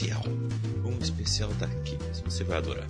[0.00, 0.22] Especial.
[0.84, 2.88] Um especial daqui, você vai adorar.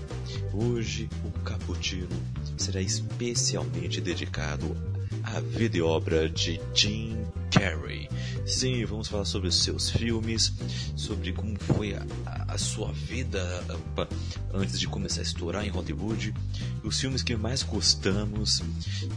[0.53, 2.09] Hoje o Cappuccino
[2.57, 4.77] será especialmente dedicado
[5.25, 7.19] à vida e obra de Jim
[7.51, 8.09] Carrey.
[8.51, 10.53] Sim, vamos falar sobre os seus filmes,
[10.97, 14.09] sobre como foi a, a- a sua vida opa,
[14.53, 16.35] antes de começar a estourar em Hollywood,
[16.83, 18.61] os filmes que mais gostamos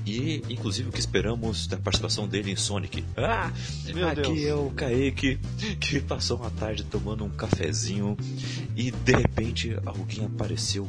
[0.06, 3.04] e, inclusive, o que esperamos da participação dele em Sonic.
[3.18, 3.52] Ah,
[3.94, 4.40] Meu aqui Deus.
[4.46, 5.40] é o Kaique
[5.80, 8.16] que passou uma tarde tomando um cafezinho
[8.76, 10.88] e de repente alguém apareceu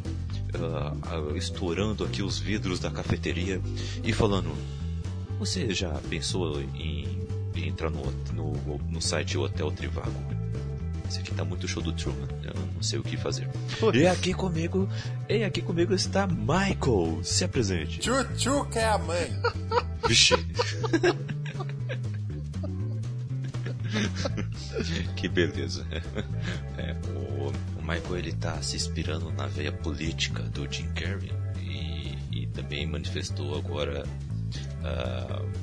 [0.55, 0.95] ah,
[1.37, 3.61] estourando aqui os vidros da cafeteria
[4.05, 4.55] e falando:
[5.39, 7.14] Você já pensou em
[7.75, 10.35] entrar no, no, no site Hotel Trivago?
[11.09, 13.47] Esse aqui tá muito show do Truman, eu não sei o que fazer.
[13.79, 13.99] Putz.
[13.99, 14.89] E aqui comigo,
[15.29, 17.21] e aqui comigo está Michael.
[17.23, 17.99] Se apresente.
[17.99, 19.31] Tchutchu que é a mãe.
[20.09, 20.35] Vixe.
[25.15, 25.87] que beleza.
[26.79, 31.31] É, o, o Michael ele tá se inspirando na veia política do Jim Carrey
[31.61, 34.05] e, e também manifestou agora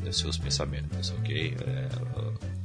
[0.07, 1.55] os seus pensamentos, ok?
[1.65, 1.87] É,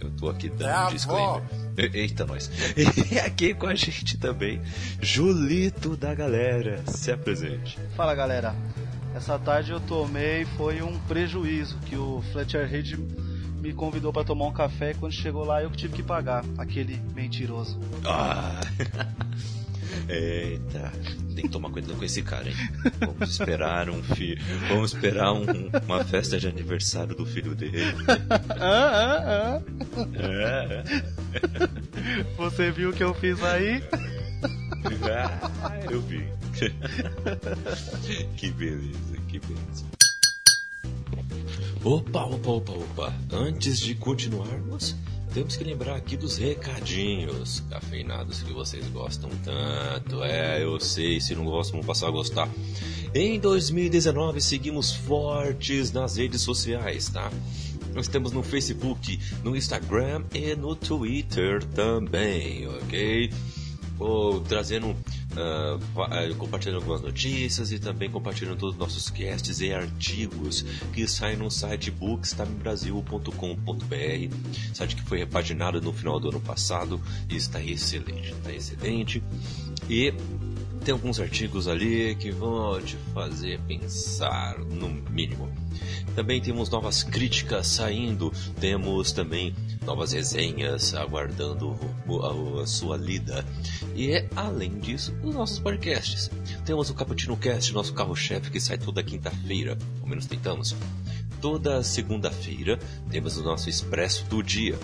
[0.01, 1.43] eu tô aqui dando É um disclaimer.
[1.77, 2.51] E- Eita, nós.
[3.13, 4.61] E aqui com a gente também,
[5.01, 6.83] Julito da galera.
[6.87, 7.79] Se apresente.
[7.97, 8.55] Fala galera,
[9.15, 12.95] essa tarde eu tomei foi um prejuízo que o Fletcher Reed
[13.61, 16.45] me convidou para tomar um café e quando chegou lá eu que tive que pagar,
[16.59, 17.79] aquele mentiroso.
[18.05, 18.61] Ah!
[20.09, 20.93] Eita,
[21.35, 22.55] tem que tomar cuidado com esse cara, hein?
[23.01, 24.41] Vamos esperar um filho.
[24.69, 27.83] Vamos esperar um- uma festa de aniversário do filho dele.
[28.59, 29.63] Ah, ah,
[30.21, 31.69] É, ah.
[32.37, 33.83] Você viu o que eu fiz aí?
[35.63, 36.25] ah, eu vi.
[38.37, 39.85] Que beleza, que beleza.
[41.85, 43.15] Opa, opa, opa, opa.
[43.33, 44.97] Antes de continuarmos,
[45.37, 50.25] temos que lembrar aqui dos recadinhos cafeinados que vocês gostam tanto.
[50.25, 52.49] É, eu sei, se não gostam, vão passar a gostar.
[53.15, 57.31] Em 2019, seguimos fortes nas redes sociais, tá?
[57.95, 63.31] Nós estamos no Facebook, no Instagram e no Twitter também, ok?
[63.99, 64.97] Vou trazendo,
[65.37, 65.79] ah,
[66.39, 71.49] compartilhando algumas notícias e também compartilhando todos os nossos casts e artigos que saem no
[71.51, 78.53] site bookstimebrasil.com.br, site que foi repaginado no final do ano passado e está excelente, está
[78.53, 79.23] excelente.
[79.89, 80.13] E
[80.87, 85.53] tem alguns artigos ali que vão te fazer pensar, no mínimo.
[86.15, 89.53] Também temos novas críticas saindo, temos também
[89.85, 91.77] novas resenhas aguardando
[92.63, 93.45] a, sua lida.
[93.97, 96.31] E além disso, os nossos podcasts.
[96.65, 100.77] Temos o Cappuccino Cast, nosso carro-chefe, que sai toda quinta-feira, ao menos tentamos.
[101.41, 102.79] Toda segunda-feira
[103.11, 104.79] temos o nosso Expresso do Dia.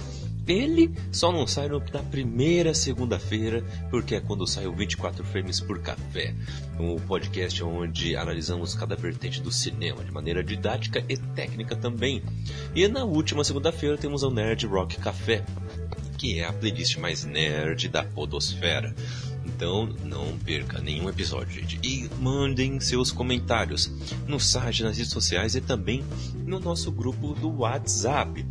[0.47, 5.79] Ele só não sai na primeira segunda-feira, porque é quando sai o 24 Frames por
[5.79, 6.35] Café,
[6.81, 12.23] um podcast onde analisamos cada vertente do cinema de maneira didática e técnica também.
[12.75, 15.45] E na última segunda-feira temos o Nerd Rock Café,
[16.19, 18.95] que é a playlist mais nerd da podosfera.
[19.45, 21.79] Então não perca nenhum episódio, gente.
[21.83, 23.93] E mandem seus comentários
[24.27, 26.05] no site, nas redes sociais e também
[26.45, 28.45] no nosso grupo do WhatsApp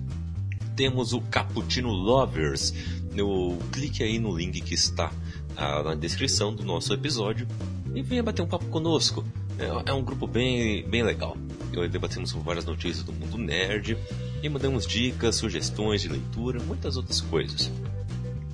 [0.76, 2.74] temos o Cappuccino Lovers.
[3.14, 5.12] No, clique aí no link que está
[5.58, 7.46] ah, na descrição do nosso episódio
[7.94, 9.26] e venha bater um papo conosco.
[9.60, 11.38] É, é um grupo bem, bem legal.
[11.74, 13.98] Eu debatemos várias notícias do mundo nerd
[14.42, 17.72] e mandamos dicas, sugestões de leitura, muitas outras coisas.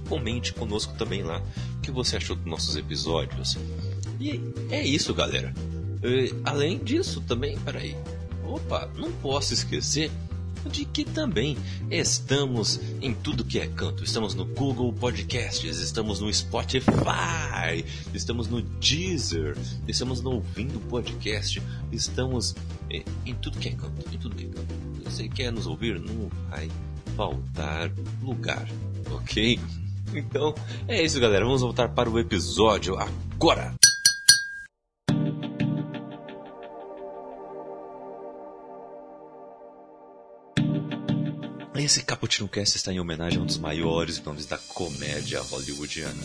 [0.10, 1.42] Comente conosco também lá
[1.78, 3.58] o que você achou dos nossos episódios.
[4.20, 5.54] E é isso, galera.
[6.04, 7.96] E, além disso, também, peraí.
[8.44, 10.12] Opa, não posso esquecer
[10.68, 11.58] de que também
[11.90, 14.04] estamos em tudo que é canto.
[14.04, 21.62] Estamos no Google Podcasts, estamos no Spotify, estamos no Deezer, estamos no Ouvindo Podcast,
[21.92, 22.56] estamos
[22.90, 24.76] em, em tudo que é canto, em tudo que é canto.
[25.06, 26.00] Você quer nos ouvir?
[26.00, 26.70] Não vai
[27.16, 27.92] faltar
[28.22, 28.68] lugar,
[29.12, 29.60] ok?
[30.14, 30.56] Então
[30.88, 31.44] é isso, galera.
[31.44, 33.76] Vamos voltar para o episódio agora.
[41.88, 46.22] Esse Cappuccino Cast está em homenagem a um dos maiores nomes da comédia hollywoodiana.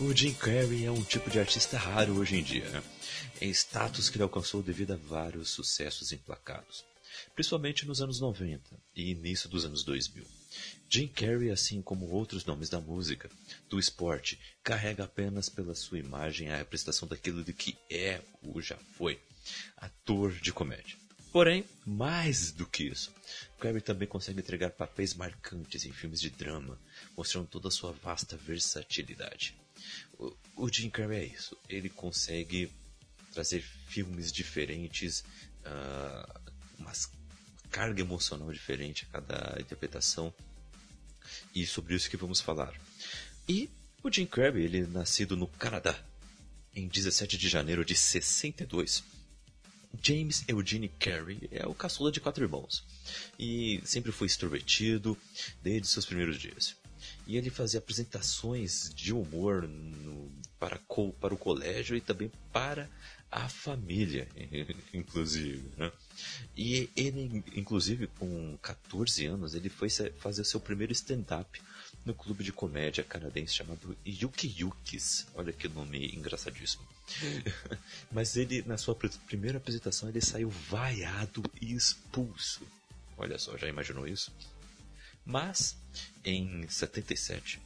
[0.00, 2.82] O Jim Carrey é um tipo de artista raro hoje em dia.
[3.40, 6.84] É status que ele alcançou devido a vários sucessos emplacados,
[7.36, 8.60] principalmente nos anos 90
[8.96, 10.26] e início dos anos 2000.
[10.90, 13.30] Jim Carrey, assim como outros nomes da música,
[13.70, 18.76] do esporte, carrega apenas pela sua imagem a representação daquilo de que é ou já
[18.98, 19.20] foi,
[19.76, 21.05] ator de comédia.
[21.36, 23.12] Porém, mais do que isso,
[23.60, 26.80] Carrey também consegue entregar papéis marcantes em filmes de drama,
[27.14, 29.54] mostrando toda a sua vasta versatilidade.
[30.18, 32.72] O, o Jim Carrey é isso, ele consegue
[33.34, 35.22] trazer filmes diferentes,
[35.66, 36.40] uh,
[36.78, 36.92] uma
[37.70, 40.32] carga emocional diferente a cada interpretação,
[41.54, 42.72] e sobre isso que vamos falar.
[43.46, 43.68] E
[44.02, 46.02] o Jim Carrey, ele é nascido no Canadá,
[46.74, 49.04] em 17 de janeiro de 62,
[50.02, 52.84] James Eugene Carey é o caçula de quatro irmãos
[53.38, 55.16] e sempre foi extrovertido
[55.62, 56.76] desde seus primeiros dias.
[57.26, 60.80] E ele fazia apresentações de humor no, para,
[61.20, 62.88] para o colégio e também para
[63.30, 64.28] a família,
[64.94, 65.68] inclusive.
[65.76, 65.92] Né?
[66.56, 69.88] E ele, inclusive, com 14 anos, ele foi
[70.18, 71.60] fazer seu primeiro stand-up
[72.04, 75.26] no clube de comédia canadense chamado Yuki Yukis.
[75.34, 76.95] Olha que nome engraçadíssimo.
[78.10, 82.66] Mas ele, na sua primeira apresentação, ele saiu vaiado e expulso.
[83.16, 84.32] Olha só, já imaginou isso?
[85.24, 85.76] Mas,
[86.24, 87.60] em 77,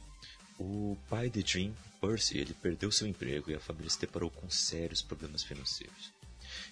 [0.59, 4.49] o pai de Jim, Percy, ele perdeu seu emprego e a família se deparou com
[4.49, 6.11] sérios problemas financeiros.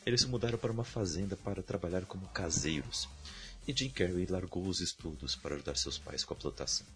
[0.05, 3.07] Eles se mudaram para uma fazenda para trabalhar como caseiros,
[3.67, 6.87] e Jim Carrey largou os estudos para ajudar seus pais com a plantação.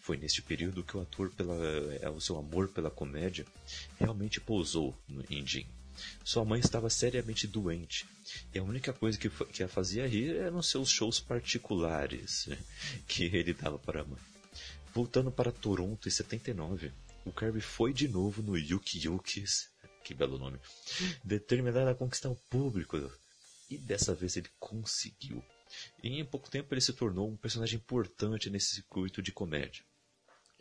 [0.00, 1.54] Foi neste período que o ator, pela,
[2.00, 3.46] é, o seu amor pela comédia,
[3.98, 5.44] realmente pousou no, em.
[6.24, 8.06] Sua mãe estava seriamente doente,
[8.54, 12.58] e a única coisa que, que a fazia rir eram seus shows particulares né,
[13.06, 14.20] que ele dava para a mãe.
[14.94, 16.92] Voltando para Toronto em 79,
[17.24, 19.68] o Kirby foi de novo no Yuki Yukis,
[20.04, 20.58] que belo nome,
[21.22, 22.96] determinado a conquistar o público,
[23.68, 25.42] e dessa vez ele conseguiu.
[26.02, 29.82] E em pouco tempo ele se tornou um personagem importante nesse circuito de comédia.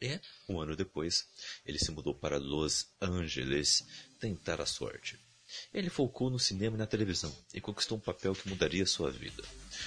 [0.02, 1.28] E, um ano depois,
[1.66, 3.84] ele se mudou para Los Angeles
[4.20, 5.20] tentar a sorte.
[5.74, 9.44] Ele focou no cinema e na televisão e conquistou um papel que mudaria sua vida.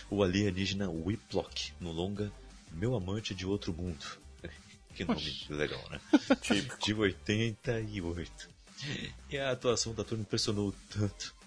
[0.09, 2.33] O alienígena Whiplock no longa
[2.73, 4.05] Meu Amante de Outro Mundo.
[4.95, 6.01] que nome legal, né?
[6.83, 8.51] De 88.
[9.29, 11.40] E a atuação da turma impressionou tanto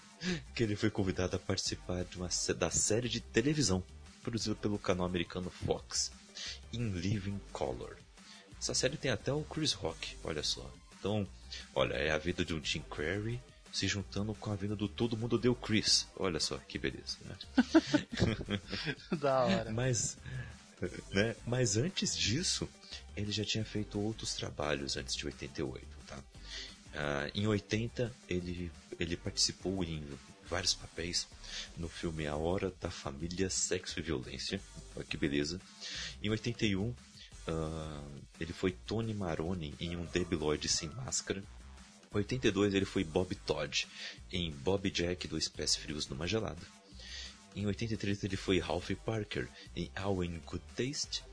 [0.54, 3.84] que ele foi convidado a participar de uma, da série de televisão
[4.22, 6.12] produzida pelo canal americano Fox,
[6.72, 7.98] In Living Color.
[8.60, 10.70] Essa série tem até o Chris Rock, olha só.
[10.98, 11.28] Então,
[11.76, 13.40] olha, é a vida de um Jim Carrey
[13.74, 16.08] se juntando com a vida do Todo Mundo Deu Chris.
[16.16, 17.36] Olha só que beleza, né?
[19.20, 19.72] da hora.
[19.72, 20.18] Mas,
[21.12, 21.36] né?
[21.46, 22.70] Mas antes disso,
[23.18, 26.18] ele já tinha feito outros trabalhos antes de 88, tá?
[26.18, 30.04] Uh, em 80, ele ele participou em
[30.48, 31.28] vários papéis
[31.78, 34.62] no filme A Hora da Família, Sexo e Violência.
[34.96, 35.60] Olha que beleza.
[36.22, 36.96] Em 81, uh,
[37.48, 38.04] ah,
[38.40, 41.44] ele foi Tony Maroni em um Debiloid sem máscara.
[42.14, 43.88] Em 82, ele foi Bob Todd
[44.32, 46.62] em Bob Jack Dois Pés Frios numa Gelada.
[47.56, 51.24] Em 83, ele foi Ralph Parker em All in Good Taste.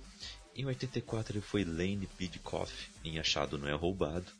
[0.54, 2.72] Em 84, ele foi Lane Pidcoff
[3.04, 4.30] em Achado Não É Roubado.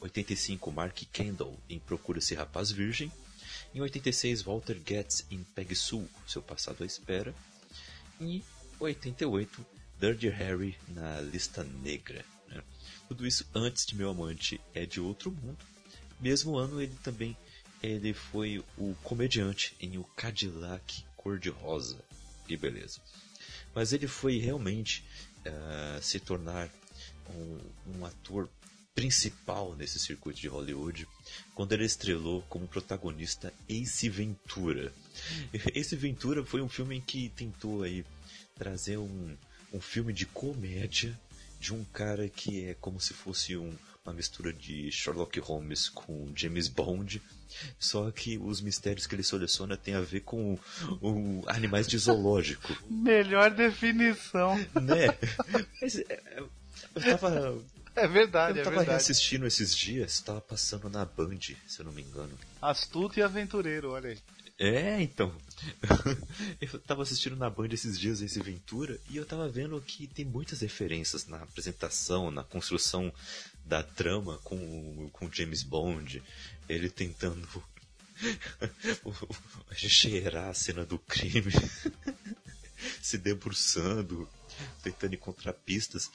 [0.00, 3.12] 85, Mark Kendall em Procura-se Rapaz Virgem.
[3.74, 7.34] Em 86, Walter Getz em Peg Sue, Seu Passado à Espera.
[8.20, 8.42] E
[8.80, 9.64] 88,
[10.00, 12.24] Dirty Harry na Lista Negra.
[12.48, 12.62] Né?
[13.08, 15.64] Tudo isso antes de Meu Amante é de Outro Mundo.
[16.20, 17.36] Mesmo ano ele também
[17.82, 21.98] ele foi o comediante em O Cadillac Cor-de-Rosa.
[22.46, 23.00] Que beleza.
[23.74, 25.04] Mas ele foi realmente
[25.46, 26.68] uh, se tornar
[27.30, 27.58] um,
[27.98, 28.48] um ator
[28.98, 31.06] principal nesse circuito de Hollywood
[31.54, 34.92] quando ele estrelou como protagonista Ace Ventura.
[35.72, 38.04] Ace Ventura foi um filme que tentou aí
[38.56, 39.36] trazer um,
[39.72, 41.16] um filme de comédia
[41.60, 43.72] de um cara que é como se fosse um,
[44.04, 47.22] uma mistura de Sherlock Holmes com James Bond,
[47.78, 50.58] só que os mistérios que ele seleciona tem a ver com
[51.00, 52.76] o, animais de zoológico.
[52.90, 54.56] Melhor definição.
[54.74, 55.16] Né?
[55.80, 56.42] Mas, é,
[56.96, 57.62] eu tava
[57.98, 58.90] é verdade, eu é tava verdade.
[58.90, 62.36] reassistindo esses dias, tava passando na Band, se eu não me engano.
[62.60, 64.18] Astuto e aventureiro, olha aí.
[64.58, 65.32] É, então.
[66.60, 70.24] eu tava assistindo na Band esses dias esse Ventura e eu tava vendo que tem
[70.24, 73.12] muitas referências na apresentação, na construção
[73.64, 76.22] da trama com, com James Bond,
[76.68, 77.46] ele tentando
[79.72, 81.52] cheirar a cena do crime.
[83.02, 84.28] se debruçando,
[84.82, 86.10] tentando encontrar pistas.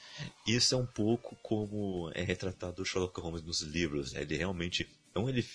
[0.46, 4.12] Isso é um pouco como é retratado o Sherlock Holmes nos livros.
[4.12, 4.22] Né?
[4.22, 4.88] Ele realmente.
[5.14, 5.46] Não ele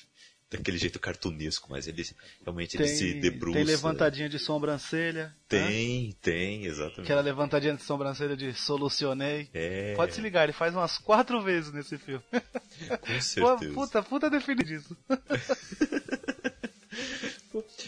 [0.49, 2.03] daquele jeito cartunesco, mas ele
[2.43, 3.57] realmente tem, ele se debruça.
[3.57, 5.35] Tem levantadinha de sobrancelha.
[5.47, 6.13] Tem, né?
[6.21, 7.01] tem, exatamente.
[7.01, 9.49] Aquela levantadinha de sobrancelha de solucionei.
[9.53, 9.93] É.
[9.95, 12.23] Pode se ligar, ele faz umas quatro vezes nesse filme.
[13.01, 13.73] Com certeza.
[13.73, 14.97] puta, puta definido disso.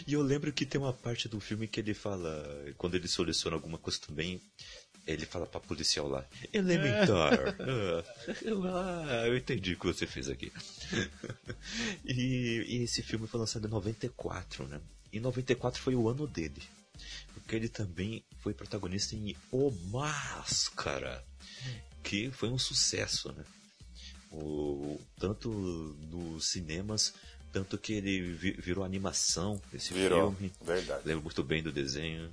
[0.08, 3.56] E eu lembro que tem uma parte do filme que ele fala, quando ele seleciona
[3.56, 4.42] alguma coisa também,
[5.06, 7.34] ele fala pra policial lá, elementar.
[7.60, 10.52] ah, eu entendi o que você fez aqui.
[12.06, 14.80] e, e, esse filme foi lançado em 94, né?
[15.12, 16.62] E 94 foi o ano dele.
[17.34, 21.24] Porque ele também foi protagonista em O Máscara,
[22.04, 23.44] que foi um sucesso, né?
[24.32, 27.14] O, tanto nos cinemas,
[27.52, 28.22] tanto que ele
[28.60, 30.54] virou animação esse virou, filme.
[30.62, 31.02] Verdade.
[31.06, 32.32] Lembro muito bem do desenho.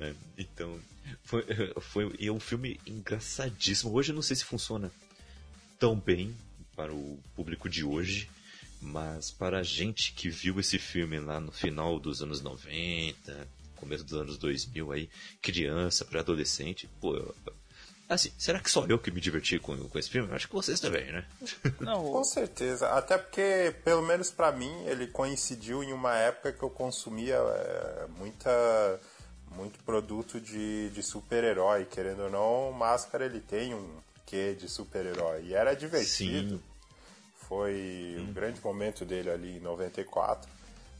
[0.00, 0.14] Né?
[0.38, 0.80] Então,
[1.22, 1.44] foi,
[1.80, 3.92] foi e é um filme engraçadíssimo.
[3.92, 4.90] Hoje eu não sei se funciona
[5.78, 6.34] tão bem
[6.74, 8.28] para o público de hoje,
[8.80, 14.04] mas para a gente que viu esse filme lá no final dos anos 90, começo
[14.04, 15.10] dos anos 2000 aí,
[15.42, 17.34] criança, pré-adolescente, pô, eu,
[18.10, 20.34] Assim, será que só eu que me diverti com, com esse filme?
[20.34, 21.24] Acho que vocês também, né?
[21.78, 22.88] Não, com certeza.
[22.88, 28.06] Até porque, pelo menos para mim, ele coincidiu em uma época que eu consumia é,
[28.18, 28.50] muita
[29.50, 35.42] muito produto de, de super-herói, querendo ou não, Máscara ele tem um quê de super-herói.
[35.44, 36.56] E era divertido.
[36.56, 36.62] Sim.
[37.48, 38.28] Foi hum.
[38.28, 40.48] um grande momento dele ali em 94.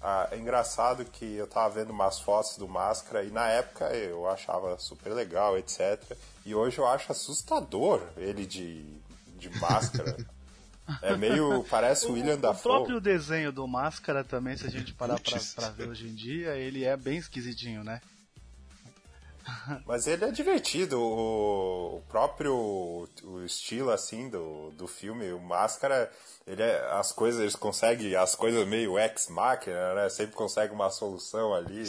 [0.03, 4.29] Ah, é engraçado que eu tava vendo umas fotos do Máscara e na época eu
[4.29, 6.01] achava super legal, etc.
[6.45, 8.83] E hoje eu acho assustador ele de,
[9.37, 10.17] de máscara.
[11.03, 11.65] É meio.
[11.71, 15.39] Parece o William da O próprio desenho do Máscara também, se a gente parar pra,
[15.55, 18.01] pra, ver hoje em dia, ele é bem esquisitinho, né?
[19.87, 26.11] Mas ele é divertido, o, próprio o estilo assim do, do filme, o Máscara,
[26.47, 30.09] ele é, as coisas, eles conseguem as coisas meio ex-máquina, né?
[30.09, 31.85] Sempre consegue uma solução ali,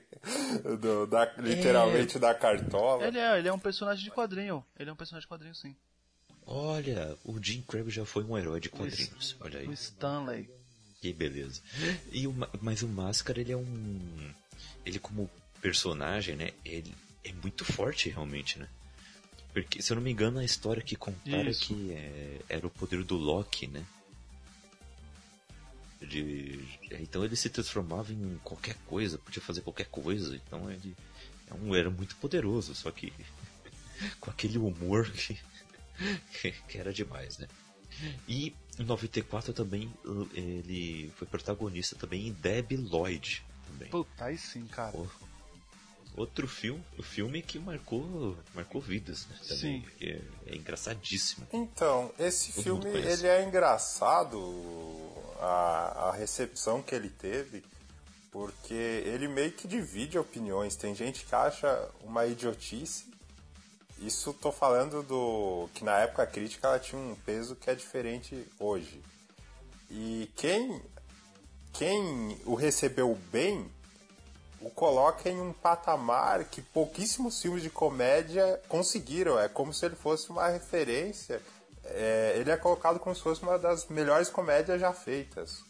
[0.80, 2.20] do, da, literalmente é.
[2.20, 3.06] da cartola.
[3.06, 5.74] Ele é, ele é um personagem de quadrinho, ele é um personagem de quadrinho sim.
[6.46, 9.66] Olha, o Jim Crabbe já foi um herói de quadrinhos, o, olha aí.
[9.66, 10.48] O Stanley.
[11.00, 11.60] Que beleza.
[12.10, 14.32] E o, mas o Máscara, ele é um...
[14.84, 15.28] Ele como
[15.66, 16.94] personagem, né, ele
[17.24, 18.68] é muito forte realmente, né?
[19.52, 23.02] Porque, se eu não me engano, a história que contaram que é, era o poder
[23.02, 23.84] do Loki, né?
[26.00, 26.64] De,
[27.00, 30.94] então ele se transformava em qualquer coisa, podia fazer qualquer coisa, então ele
[31.48, 33.12] é um, era muito poderoso, só que
[34.20, 37.48] com aquele humor que, que era demais, né?
[38.28, 39.92] E em 94 também
[40.32, 43.42] ele foi protagonista também em Debbie Lloyd.
[43.66, 43.88] Também.
[43.88, 44.94] Puta, aí sim, cara
[46.16, 49.36] outro filme, o filme que marcou, marcou vidas, né?
[49.42, 49.84] Também, Sim.
[50.00, 51.46] É, é, engraçadíssimo.
[51.52, 54.38] Então, esse Todo filme ele é engraçado
[55.38, 57.62] a, a recepção que ele teve,
[58.30, 60.74] porque ele meio que divide opiniões.
[60.74, 63.06] Tem gente que acha uma idiotice.
[63.98, 67.74] Isso tô falando do que na época a crítica ela tinha um peso que é
[67.74, 69.00] diferente hoje.
[69.90, 70.82] E quem
[71.72, 73.70] quem o recebeu bem
[74.66, 79.38] o coloca em um patamar que pouquíssimos filmes de comédia conseguiram.
[79.38, 81.40] É como se ele fosse uma referência.
[81.84, 85.64] É, ele é colocado como se fosse uma das melhores comédias já feitas.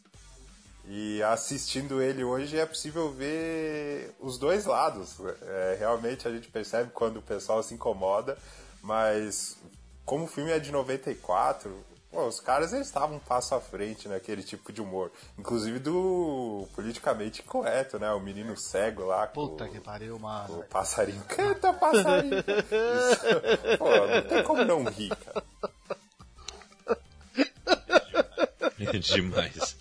[0.88, 5.16] E assistindo ele hoje é possível ver os dois lados.
[5.42, 8.38] É, realmente a gente percebe quando o pessoal se incomoda,
[8.82, 9.58] mas
[10.06, 11.84] como o filme é de 94,
[12.16, 15.12] Pô, os caras eles estavam um passo à frente naquele tipo de humor.
[15.38, 18.10] Inclusive do politicamente correto, né?
[18.12, 19.26] O menino cego lá.
[19.26, 20.60] Puta que pariu, mano.
[20.60, 21.22] O passarinho.
[21.28, 22.38] Canta, passarinho.
[22.38, 25.44] Isso, pô, não tem como não rir, cara.
[28.80, 29.76] É demais.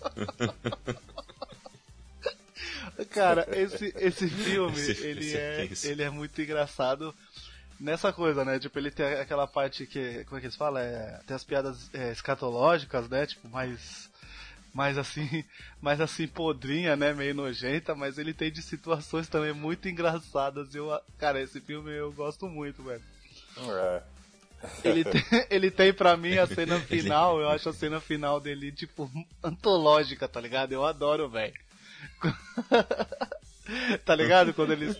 [3.12, 7.14] Cara, esse, esse filme, esse, ele, esse é, é ele é muito engraçado
[7.78, 8.58] nessa coisa, né?
[8.58, 10.24] Tipo, ele tem aquela parte que.
[10.24, 10.82] Como é que eles falam?
[10.82, 13.26] É, tem as piadas é, escatológicas, né?
[13.26, 14.10] Tipo, mais.
[14.72, 15.42] Mais assim,
[15.80, 17.12] mais assim, podrinha, né?
[17.14, 20.74] Meio nojenta, mas ele tem de situações também muito engraçadas.
[20.74, 23.02] Eu, cara, esse filme eu gosto muito, velho.
[23.58, 24.02] É.
[24.84, 28.72] Ele tem, ele tem pra mim a cena final, eu acho a cena final dele,
[28.72, 29.10] tipo,
[29.42, 30.72] antológica, tá ligado?
[30.72, 31.54] Eu adoro, velho.
[34.04, 34.54] tá ligado?
[34.54, 34.96] Quando eles.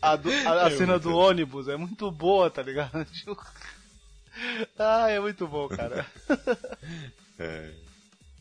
[0.00, 3.06] A, do, a, a é cena do ônibus é muito boa, tá ligado?
[4.78, 6.06] Ah, é muito bom, cara.
[7.38, 7.70] É.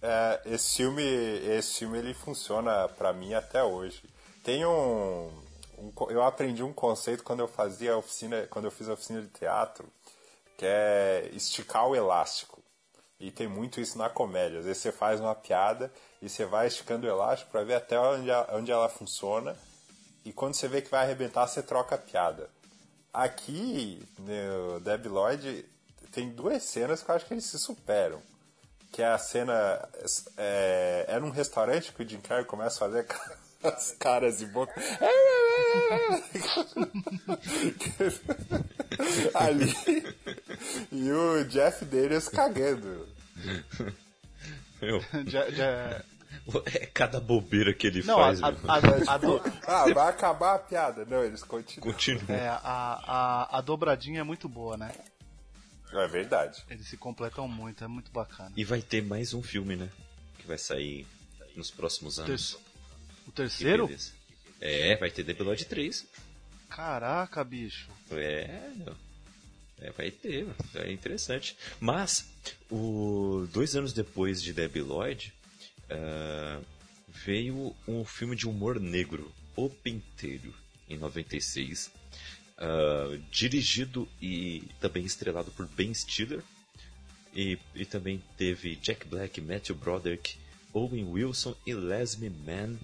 [0.02, 0.42] é.
[0.46, 4.04] esse filme, esse filme ele funciona para mim até hoje.
[4.44, 5.30] Tem um,
[5.78, 9.28] um, eu aprendi um conceito quando eu fazia oficina, quando eu fiz a oficina de
[9.28, 9.86] teatro,
[10.58, 12.62] que é esticar o elástico.
[13.20, 14.60] E tem muito isso na comédia.
[14.60, 15.92] Às vezes você faz uma piada
[16.26, 19.56] e você vai esticando o elástico para ver até onde, onde ela funciona.
[20.26, 22.50] E quando você vê que vai arrebentar, você troca a piada.
[23.14, 25.64] Aqui, no Debbie Lloyd,
[26.12, 28.20] tem duas cenas que eu acho que eles se superam.
[28.92, 29.88] Que é a cena.
[30.36, 33.06] É, é num restaurante que o Jim Carrey começa a fazer
[33.62, 34.74] as caras e boca.
[39.36, 39.72] Ali.
[40.92, 43.08] E o Jeff Daniels cagando.
[45.28, 46.02] Já, já...
[46.66, 48.42] É cada bobeira que ele não, faz.
[48.42, 49.42] A, a, a, do...
[49.68, 51.06] ah, vai acabar a piada.
[51.06, 51.92] Não, eles continuam.
[51.92, 52.26] Continuam.
[52.30, 54.92] É, a, a, a dobradinha é muito boa, né?
[55.94, 56.64] É verdade.
[56.70, 58.52] Eles se completam muito, é muito bacana.
[58.56, 59.90] E vai ter mais um filme, né?
[60.38, 61.08] Que vai sair
[61.56, 62.58] nos próximos anos.
[63.28, 63.90] O terceiro?
[64.60, 66.06] É, vai ter The Blood 3.
[66.70, 67.90] Caraca, bicho.
[68.12, 68.72] É,
[69.82, 71.58] é, vai ter, é interessante.
[71.80, 72.26] Mas,
[72.70, 75.34] o, dois anos depois de Debbie Lloyd,
[75.90, 76.64] uh,
[77.08, 80.54] veio um filme de humor negro, O Penteiro,
[80.90, 81.92] em 96,
[82.58, 86.44] uh, dirigido e também estrelado por Ben Stiller.
[87.36, 90.38] E, e também teve Jack Black, Matthew Broderick,
[90.74, 92.78] Owen Wilson e Leslie Mann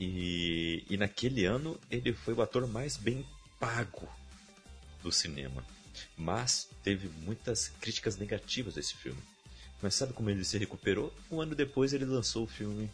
[0.00, 3.24] e, e naquele ano ele foi o ator mais bem
[3.58, 4.08] pago
[5.02, 5.62] do cinema.
[6.16, 9.20] Mas teve muitas críticas negativas desse filme.
[9.82, 11.12] Mas sabe como ele se recuperou?
[11.30, 12.90] Um ano depois ele lançou o filme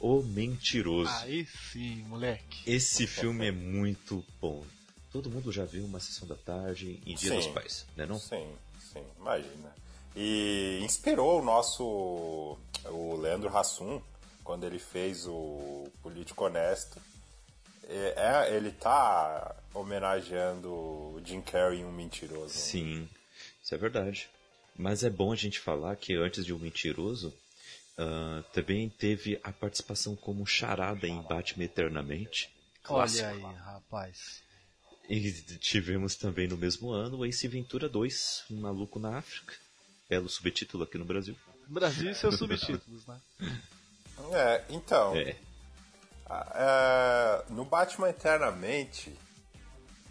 [0.00, 1.10] O Mentiroso.
[1.22, 2.62] Aí sim, moleque.
[2.66, 4.64] Esse filme é muito bom.
[5.12, 8.18] Todo mundo já viu uma sessão da tarde em Dia sim, dos Pais, né não?
[8.18, 9.74] Sim, sim, imagina.
[10.16, 12.56] E inspirou o nosso
[12.86, 14.00] o Leandro Hassum
[14.50, 17.00] quando ele fez o Político Honesto,
[17.88, 22.54] é, é, ele tá homenageando o Jim Carrey em um mentiroso.
[22.54, 23.08] Sim,
[23.62, 24.28] isso é verdade.
[24.76, 27.28] Mas é bom a gente falar que antes de um mentiroso,
[27.98, 32.50] uh, também teve a participação como charada em Batman Eternamente.
[32.82, 33.28] Clássico.
[33.28, 34.42] Olha aí, rapaz.
[35.08, 39.54] E tivemos também no mesmo ano o Ace Ventura 2, um maluco na África.
[40.08, 41.36] Belo subtítulo aqui no Brasil.
[41.66, 43.20] Brasil e seus subtítulos, né?
[44.32, 45.16] É, então.
[45.16, 45.34] É.
[46.54, 49.12] É, no Batman Eternamente,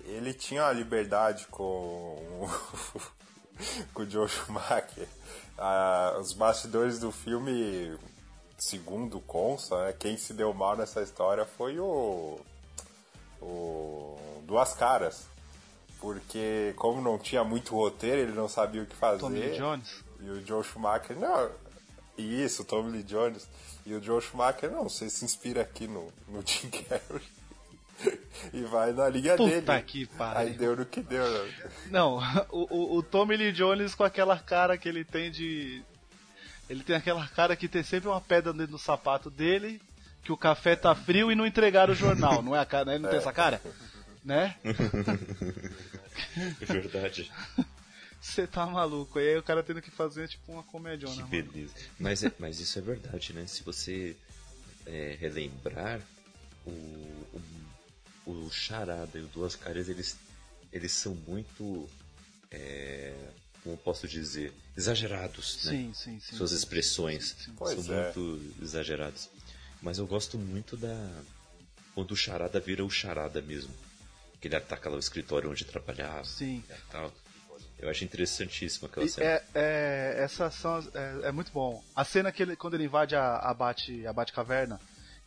[0.04, 2.50] ele tinha a liberdade com,
[3.93, 5.08] com o Joe Schumacher.
[5.58, 7.98] Ah, os bastidores do filme,
[8.58, 12.39] segundo consta, né, quem se deu mal nessa história foi o,
[13.41, 15.28] o Duas Caras.
[16.00, 19.19] Porque como não tinha muito roteiro, ele não sabia o que fazer.
[19.19, 20.04] Tommy Jones.
[20.22, 21.52] E o Joe Schumacher, não.
[22.17, 23.48] Isso, Tommy Lee Jones.
[23.86, 27.22] E o Joe Schumacher, não, você se inspira aqui no, no Jim Carrey.
[28.54, 29.62] e vai na liga Puta dele.
[29.62, 30.40] Puta que pariu.
[30.40, 31.54] Aí deu no que deu, né?
[31.90, 35.82] Não, o, o, o Tommy Lee Jones com aquela cara que ele tem de.
[36.70, 39.82] Ele tem aquela cara que tem sempre uma pedra dentro do sapato dele,
[40.24, 42.94] que o café tá frio e não entregaram o jornal, não é a cara, né?
[42.94, 43.12] Ele não é.
[43.12, 43.60] tem essa cara?
[44.24, 44.56] Né?
[44.64, 44.74] É
[46.66, 47.32] verdade.
[48.22, 49.20] Você tá maluco.
[49.20, 51.74] E aí o cara tendo que fazer tipo uma comédia, Que beleza.
[51.98, 53.48] Mas, é, mas isso é verdade, né?
[53.48, 54.16] Se você
[54.86, 56.02] é, relembrar,
[56.66, 57.42] o, o,
[58.32, 60.18] o Charada e o Duas Caras, eles,
[60.72, 61.88] eles são muito.
[62.52, 63.13] É,
[63.63, 64.54] como posso dizer?
[64.76, 65.72] Exagerados, né?
[65.72, 66.36] Sim, sim, sim.
[66.36, 67.82] Suas expressões sim, sim.
[67.84, 68.04] são é.
[68.04, 69.30] muito exageradas.
[69.82, 71.22] Mas eu gosto muito da.
[71.94, 73.74] Quando o Charada vira o Charada mesmo.
[74.39, 76.24] Que ele ataca lá o escritório onde trabalhava.
[76.24, 76.63] Sim.
[76.89, 77.12] tal.
[77.78, 79.26] Eu acho interessantíssimo aquela cena.
[79.26, 81.82] É, é, essa são, é, é, muito bom.
[81.96, 84.80] A cena que ele, quando ele invade a, a Bate, a Bate Caverna,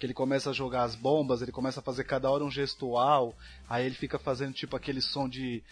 [0.02, 3.32] que ele começa a jogar as bombas, ele começa a fazer cada hora um gestual,
[3.68, 5.62] aí ele fica fazendo tipo aquele som de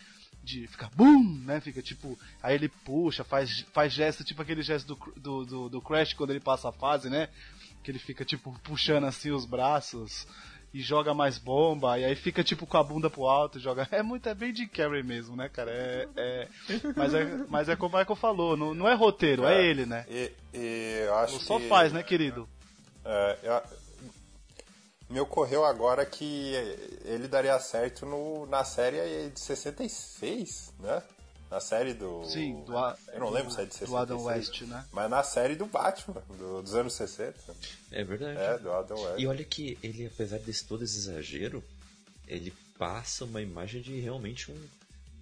[0.40, 1.60] de ficar BUM, né?
[1.60, 2.16] Fica tipo.
[2.40, 6.30] Aí ele puxa, faz, faz gesto, tipo aquele gesto do, do, do, do Crash quando
[6.30, 7.28] ele passa a fase, né?
[7.82, 10.28] Que ele fica tipo puxando assim os braços
[10.72, 13.88] e joga mais bomba, e aí fica tipo com a bunda pro alto e joga.
[13.90, 15.72] É muito, é bem de Carrey mesmo, né, cara?
[15.72, 16.48] É, é,
[16.94, 19.86] mas, é, mas é como o Michael falou, não, não é roteiro, é, é ele,
[19.86, 20.06] né?
[20.08, 22.48] E, e eu acho só que, faz, né, querido?
[23.04, 23.79] É, eu,
[25.10, 26.54] me ocorreu agora que
[27.04, 31.02] ele daria certo no, na série de 66, né?
[31.50, 32.24] Na série do.
[32.24, 32.78] Sim, do.
[32.78, 33.90] A, eu não lembro se é de 66.
[33.90, 34.84] Do Adam West, né?
[34.92, 37.34] Mas na série do Batman, do, dos anos 60.
[37.90, 38.38] É verdade.
[38.38, 39.20] É, do Adam West.
[39.20, 41.62] E olha que ele, apesar desse todo esse exagero,
[42.28, 44.68] ele passa uma imagem de realmente um,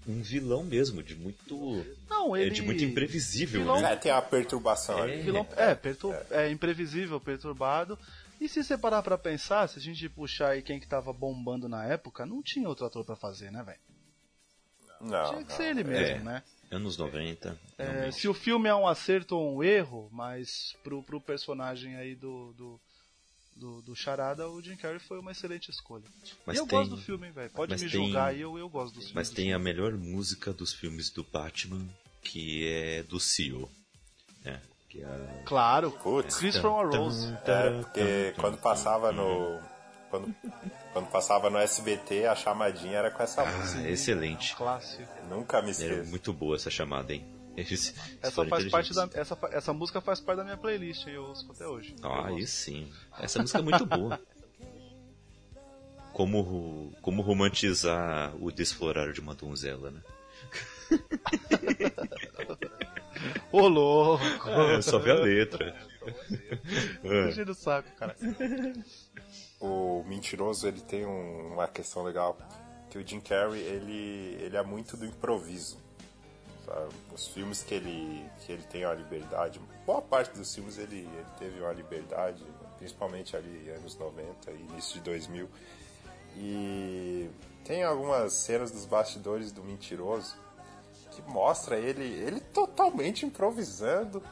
[0.07, 1.83] um vilão mesmo, de muito.
[2.11, 2.51] Não, ele.
[2.51, 3.81] É, de muito imprevisível, vilão...
[3.81, 3.95] né?
[3.95, 5.23] É, tem a perturbação é, ali.
[5.23, 5.47] Vilão...
[5.57, 6.15] É, é, pertur...
[6.31, 6.45] é.
[6.45, 7.99] é imprevisível, perturbado.
[8.41, 11.69] E se você parar pra pensar, se a gente puxar aí quem que tava bombando
[11.69, 13.81] na época, não tinha outro ator para fazer, né, velho?
[15.01, 15.31] Não.
[15.31, 15.57] Tinha que não.
[15.57, 16.25] ser ele mesmo, é.
[16.25, 16.43] né?
[16.71, 17.59] Anos 90.
[17.79, 22.15] É, se o filme é um acerto ou um erro, mas pro, pro personagem aí
[22.15, 22.81] do, do,
[23.57, 26.05] do, do Charada, o Jim Carrey foi uma excelente escolha.
[26.45, 26.79] Mas e eu tem...
[26.79, 27.51] gosto do filme, velho.
[27.51, 27.89] Pode me tem...
[27.89, 29.15] julgar aí, eu, eu gosto do filme.
[29.15, 31.89] Mas tem a melhor música dos filmes do Batman,
[32.23, 33.71] que é do CEO.
[34.45, 34.61] É,
[34.99, 35.45] que.
[35.45, 37.35] Claro, Putz, Chris from a Rose.
[37.45, 39.61] É, porque quando passava no
[40.11, 40.35] quando,
[40.93, 43.89] quando passava no SBT, a chamadinha era com essa ah, música.
[43.89, 44.57] Excelente.
[44.57, 45.09] Clássico.
[45.29, 46.01] Nunca me esqueço.
[46.01, 47.27] É muito boa essa chamada, hein?
[47.57, 51.25] Esse, essa, faz parte da, essa, essa música faz parte da minha playlist e eu
[51.25, 51.95] ouço até hoje.
[52.03, 52.91] Ah, aí sim.
[53.19, 54.21] Essa música é muito boa.
[56.13, 60.01] Como, como romantizar o desflorar de uma donzela, né?
[63.53, 64.49] Ô louco!
[64.49, 65.77] É, só ver a letra.
[67.37, 68.17] Tá do saco, cara
[69.61, 72.37] o mentiroso ele tem um, uma questão legal
[72.91, 75.79] que o Jim Carrey ele, ele é muito do improviso.
[76.65, 76.95] Sabe?
[77.13, 81.27] Os filmes que ele, que ele tem a liberdade, boa parte dos filmes ele, ele
[81.39, 82.45] teve uma liberdade,
[82.79, 85.49] principalmente ali anos 90 e início de 2000.
[86.37, 87.31] E
[87.65, 90.37] tem algumas cenas dos bastidores do mentiroso
[91.21, 94.23] que mostra ele, ele totalmente improvisando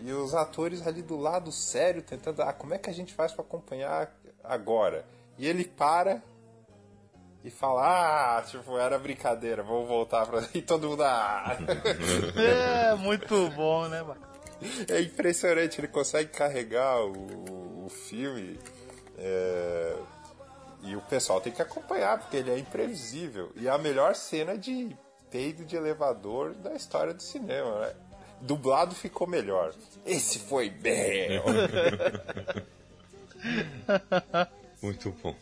[0.00, 3.32] e os atores ali do lado sério tentando, ah, como é que a gente faz
[3.32, 5.06] para acompanhar agora.
[5.38, 6.22] E ele para
[7.44, 10.42] e fala, ah, tipo, era brincadeira, vamos voltar pra.
[10.54, 11.56] E todo mundo, ah.
[12.36, 14.20] é, muito bom, né, mano?
[14.88, 18.58] É impressionante, ele consegue carregar o, o filme.
[19.18, 19.96] É...
[20.84, 23.52] E o pessoal tem que acompanhar, porque ele é imprevisível.
[23.54, 24.96] E a melhor cena de
[25.32, 27.94] peido de elevador da história do cinema, né?
[28.42, 29.74] Dublado ficou melhor.
[30.04, 31.40] Esse foi bem.
[34.82, 35.34] muito bom.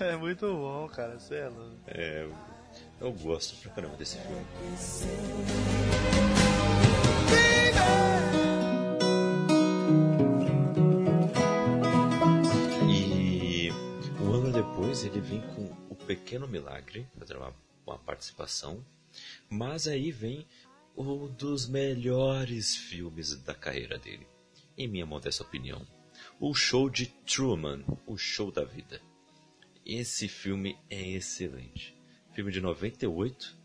[0.00, 1.76] É muito bom, cara, você é louco.
[1.88, 2.26] É,
[3.00, 4.46] eu gosto pra caramba desse filme.
[12.88, 13.70] E
[14.20, 17.52] um ano depois ele vem com O Pequeno Milagre, fazendo uma,
[17.86, 18.84] uma participação.
[19.48, 20.46] Mas aí vem
[20.96, 24.26] um dos melhores filmes da carreira dele,
[24.76, 25.86] em minha modesta opinião.
[26.40, 29.00] O Show de Truman, O Show da Vida.
[29.84, 31.96] Esse filme é excelente.
[32.32, 33.56] Filme de 98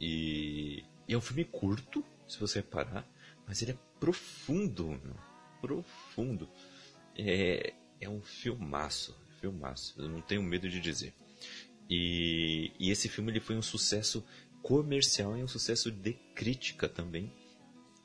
[0.00, 3.06] e, e é um filme curto, se você reparar,
[3.46, 5.16] mas ele é profundo, meu.
[5.60, 6.48] profundo.
[7.16, 10.00] É, é um filmaço, filmaço.
[10.00, 11.12] Eu não tenho medo de dizer.
[11.90, 14.24] E, e esse filme ele foi um sucesso
[14.62, 17.32] comercial e um sucesso de crítica também.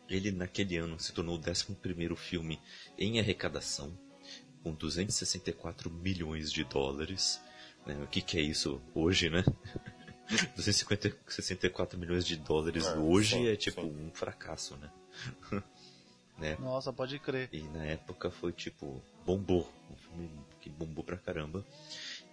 [0.09, 2.59] Ele, naquele ano, se tornou o 11 filme
[2.97, 3.95] em arrecadação,
[4.63, 7.39] com 264 milhões de dólares.
[7.85, 7.95] Né?
[8.03, 9.43] O que, que é isso hoje, né?
[10.55, 13.87] 264 milhões de dólares é, hoje sim, é tipo sim.
[13.87, 14.91] um fracasso, né?
[16.37, 16.57] né?
[16.59, 17.49] Nossa, pode crer.
[17.51, 19.71] E na época foi tipo, bombou.
[19.91, 21.63] Um filme que bombou pra caramba.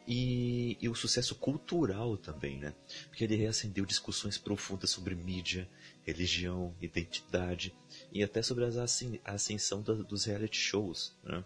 [0.06, 2.74] E, e, o sucesso cultural também, né?
[3.08, 5.68] Porque ele reacendeu discussões profundas sobre mídia,
[6.02, 7.72] religião, identidade
[8.12, 11.44] e até sobre a ascensão dos reality shows, né?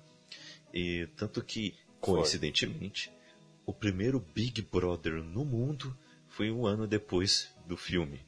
[0.73, 3.13] E tanto que, coincidentemente,
[3.67, 5.97] o primeiro Big Brother no mundo
[6.29, 8.25] foi um ano depois do filme,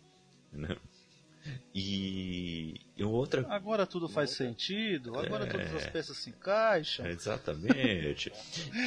[0.52, 0.76] né?
[1.74, 3.46] E, e outra.
[3.48, 7.06] Agora tudo faz sentido, agora é, todas as peças se encaixam.
[7.06, 8.32] Exatamente.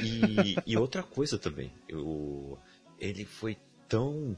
[0.04, 2.60] e, e outra coisa também, eu,
[3.00, 4.38] ele foi tão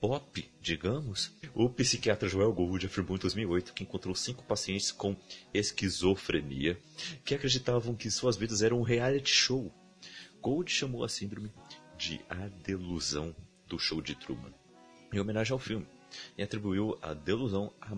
[0.00, 5.16] pop, digamos, o psiquiatra Joel Gould afirmou em 2008 que encontrou cinco pacientes com
[5.52, 6.78] esquizofrenia
[7.24, 9.72] que acreditavam que suas vidas eram um reality show.
[10.40, 11.50] Gould chamou a síndrome
[11.96, 13.34] de a delusão
[13.66, 14.52] do show de Truman,
[15.12, 15.86] em homenagem ao filme
[16.36, 17.90] e atribuiu a delusão a,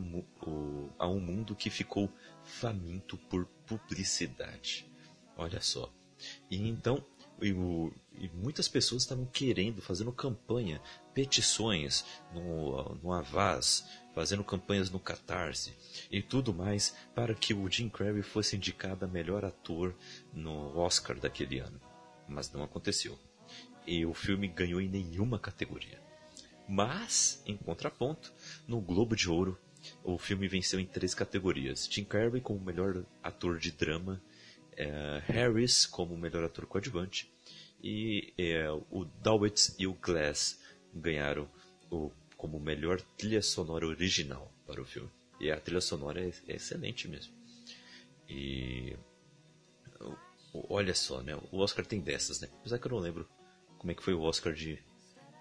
[0.98, 2.10] a um mundo que ficou
[2.42, 4.86] faminto por publicidade.
[5.36, 5.92] Olha só.
[6.50, 7.04] E então,
[7.40, 10.80] e, o, e muitas pessoas estavam querendo, fazendo campanha,
[11.14, 15.72] petições no, no Avaz, fazendo campanhas no Catarse
[16.10, 19.94] e tudo mais para que o Jim Carrey fosse indicado a melhor ator
[20.32, 21.80] no Oscar daquele ano.
[22.26, 23.18] Mas não aconteceu.
[23.86, 26.07] E o filme ganhou em nenhuma categoria.
[26.68, 28.32] Mas, em contraponto,
[28.66, 29.58] no Globo de Ouro,
[30.04, 34.20] o filme venceu em três categorias: Tim Carrey como melhor ator de drama,
[34.76, 37.30] é, Harris como melhor ator coadjuvante
[37.82, 40.60] e é, o Dowitz e o Glass
[40.92, 41.48] ganharam
[41.90, 45.10] o, como melhor trilha sonora original para o filme.
[45.40, 47.32] E a trilha sonora é, é excelente mesmo.
[48.28, 48.96] E
[50.52, 51.38] olha só, né?
[51.52, 52.48] O Oscar tem dessas, né?
[52.58, 53.28] Apesar que eu não lembro
[53.78, 54.82] como é que foi o Oscar de,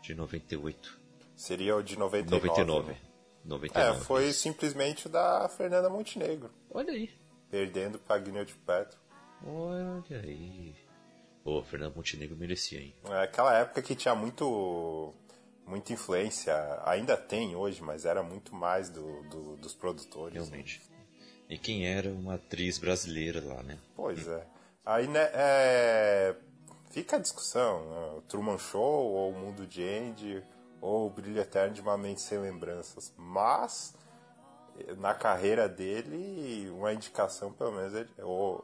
[0.03, 1.06] de 98.
[1.37, 2.47] Seria o de 99.
[2.47, 2.91] 99.
[2.91, 2.97] Né?
[3.45, 3.89] 99.
[3.89, 6.49] É, foi simplesmente o da Fernanda Montenegro.
[6.71, 7.11] Olha aí.
[7.49, 8.99] Perdendo pra Gwyneth Paltrow.
[9.45, 10.75] Olha aí.
[11.43, 12.93] Pô, Fernanda Montenegro merecia, hein?
[13.05, 15.13] É aquela época que tinha muito
[15.65, 16.53] muita influência,
[16.85, 20.33] ainda tem hoje, mas era muito mais do, do dos produtores.
[20.33, 20.81] Realmente.
[21.47, 23.77] E quem era uma atriz brasileira lá, né?
[23.95, 24.45] Pois é.
[24.85, 26.35] Aí, né, é...
[26.89, 28.17] fica a discussão, né?
[28.17, 30.43] o Truman Show ou o Mundo de Andy
[30.81, 33.13] ou o Brilho Eterno de uma Mente Sem Lembranças.
[33.17, 33.95] Mas,
[34.97, 38.09] na carreira dele, uma indicação, pelo menos, ele,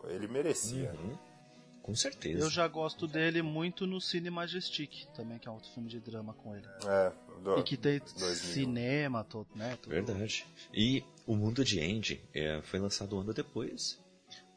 [0.10, 0.93] ele merecia.
[0.93, 1.17] Uhum.
[1.84, 2.39] Com certeza.
[2.39, 5.99] Eu já gosto dele muito no Cine Majestic, também, que é um outro filme de
[5.99, 6.65] drama com ele.
[6.88, 7.12] É,
[7.43, 8.36] do, e que tem 2000.
[8.36, 9.78] cinema, todo, né?
[9.82, 9.91] Tudo.
[9.91, 10.47] Verdade.
[10.73, 13.99] E O Mundo de Andy é, foi lançado um ano depois,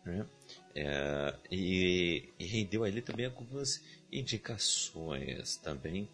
[0.05, 0.25] né?
[0.73, 6.09] É, e, e, rendeu a ele também algumas indicações também.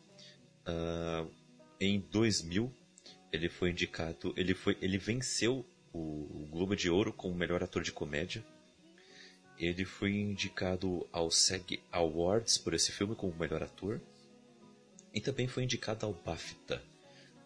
[0.66, 1.30] Uh,
[1.80, 2.72] em 2000
[3.32, 7.82] ele foi indicado, ele foi, ele venceu o, o Globo de Ouro como melhor ator
[7.82, 8.44] de comédia
[9.66, 14.00] ele foi indicado ao SEG Awards por esse filme como melhor ator.
[15.14, 16.82] E também foi indicado ao BAFTA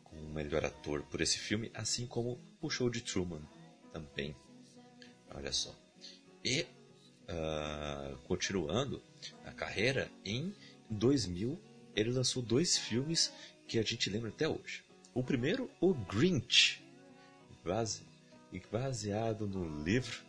[0.04, 3.42] como melhor ator por esse filme, assim como o Show de Truman
[3.92, 4.34] também.
[5.34, 5.74] Olha só.
[6.44, 9.02] E, uh, continuando
[9.44, 10.54] a carreira, em
[10.88, 11.60] 2000
[11.96, 13.32] ele lançou dois filmes
[13.66, 14.84] que a gente lembra até hoje.
[15.14, 16.84] O primeiro, o Grinch,
[17.64, 18.02] base,
[18.70, 20.22] baseado no livro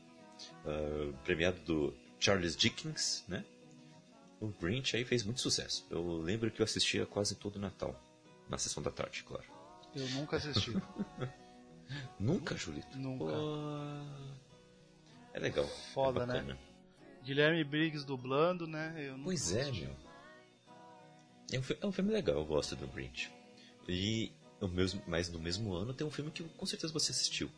[0.66, 3.44] uh, premiado do Charles Dickens, né?
[4.40, 5.86] O Grinch aí fez muito sucesso.
[5.90, 8.00] Eu lembro que eu assistia quase todo Natal,
[8.50, 9.46] na sessão da tarde, claro.
[9.96, 10.72] Eu nunca assisti.
[12.20, 12.98] nunca, Julito?
[12.98, 13.34] Nunca.
[15.34, 15.68] É legal.
[15.94, 16.58] Foda, é né?
[17.24, 19.14] Guilherme Briggs dublando, né?
[19.24, 20.07] pois é, meu.
[21.52, 23.32] É um, é um, filme legal, eu gosto do Grinch.
[23.88, 27.50] E o mesmo, mas no mesmo ano tem um filme que com certeza você assistiu,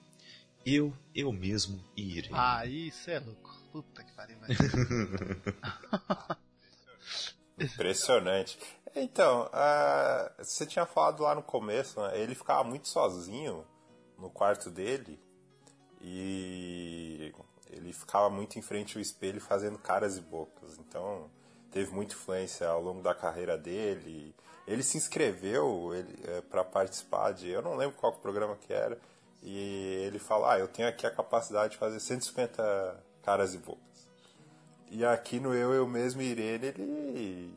[0.66, 2.30] eu, eu mesmo irei.
[2.34, 3.58] Ah, isso é louco.
[3.72, 4.58] Puta que pariu, velho.
[7.60, 8.58] Impressionante.
[8.96, 12.20] Então, uh, você tinha falado lá no começo, né?
[12.20, 13.66] ele ficava muito sozinho
[14.18, 15.20] no quarto dele
[16.02, 17.34] e
[17.70, 20.78] ele ficava muito em frente ao espelho fazendo caras e bocas.
[20.80, 21.30] Então,
[21.72, 24.36] teve muita influência ao longo da carreira dele.
[24.68, 25.92] Ele se inscreveu
[26.28, 29.00] é, para participar de, eu não lembro qual programa que era,
[29.42, 34.10] e ele fala: Ah, eu tenho aqui a capacidade de fazer 150 caras e bocas.
[34.92, 37.54] E aqui no Eu, Eu Mesmo Irene, ele,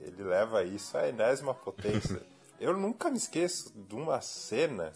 [0.00, 2.22] ele leva isso à enésima potência.
[2.60, 4.92] eu nunca me esqueço de uma cena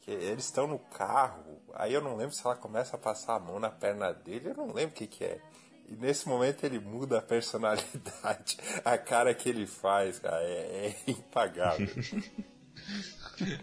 [0.00, 3.40] que eles estão no carro, aí eu não lembro se ela começa a passar a
[3.40, 5.40] mão na perna dele, eu não lembro o que, que é.
[5.88, 11.10] E nesse momento ele muda a personalidade, a cara que ele faz, cara, é, é
[11.10, 11.88] impagável.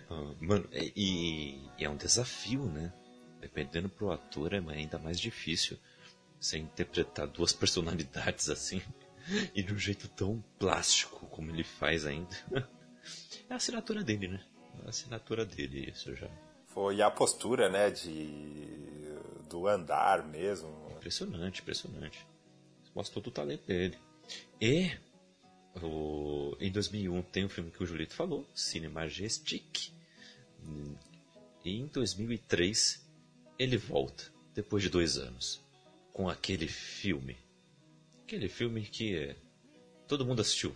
[0.09, 2.93] Ah, mano, e, e, é um desafio, né?
[3.39, 5.79] Dependendo pro ator é ainda mais difícil
[6.39, 8.81] você interpretar duas personalidades assim
[9.55, 12.35] e de um jeito tão plástico como ele faz ainda.
[13.49, 14.41] É a assinatura dele, né?
[14.81, 16.29] É a assinatura dele, isso já.
[16.67, 18.93] Foi a postura, né, de
[19.49, 20.69] do andar mesmo.
[21.03, 22.25] Impressionante, impressionante.
[22.95, 23.97] Mostra todo o talento dele.
[24.61, 24.89] E
[25.81, 29.91] o, em 2001 tem um filme que o Julito falou, Cine Majestic.
[31.65, 33.05] E em 2003
[33.59, 35.61] ele volta, depois de dois anos,
[36.13, 37.35] com aquele filme.
[38.23, 39.35] Aquele filme que é,
[40.07, 40.73] todo mundo assistiu,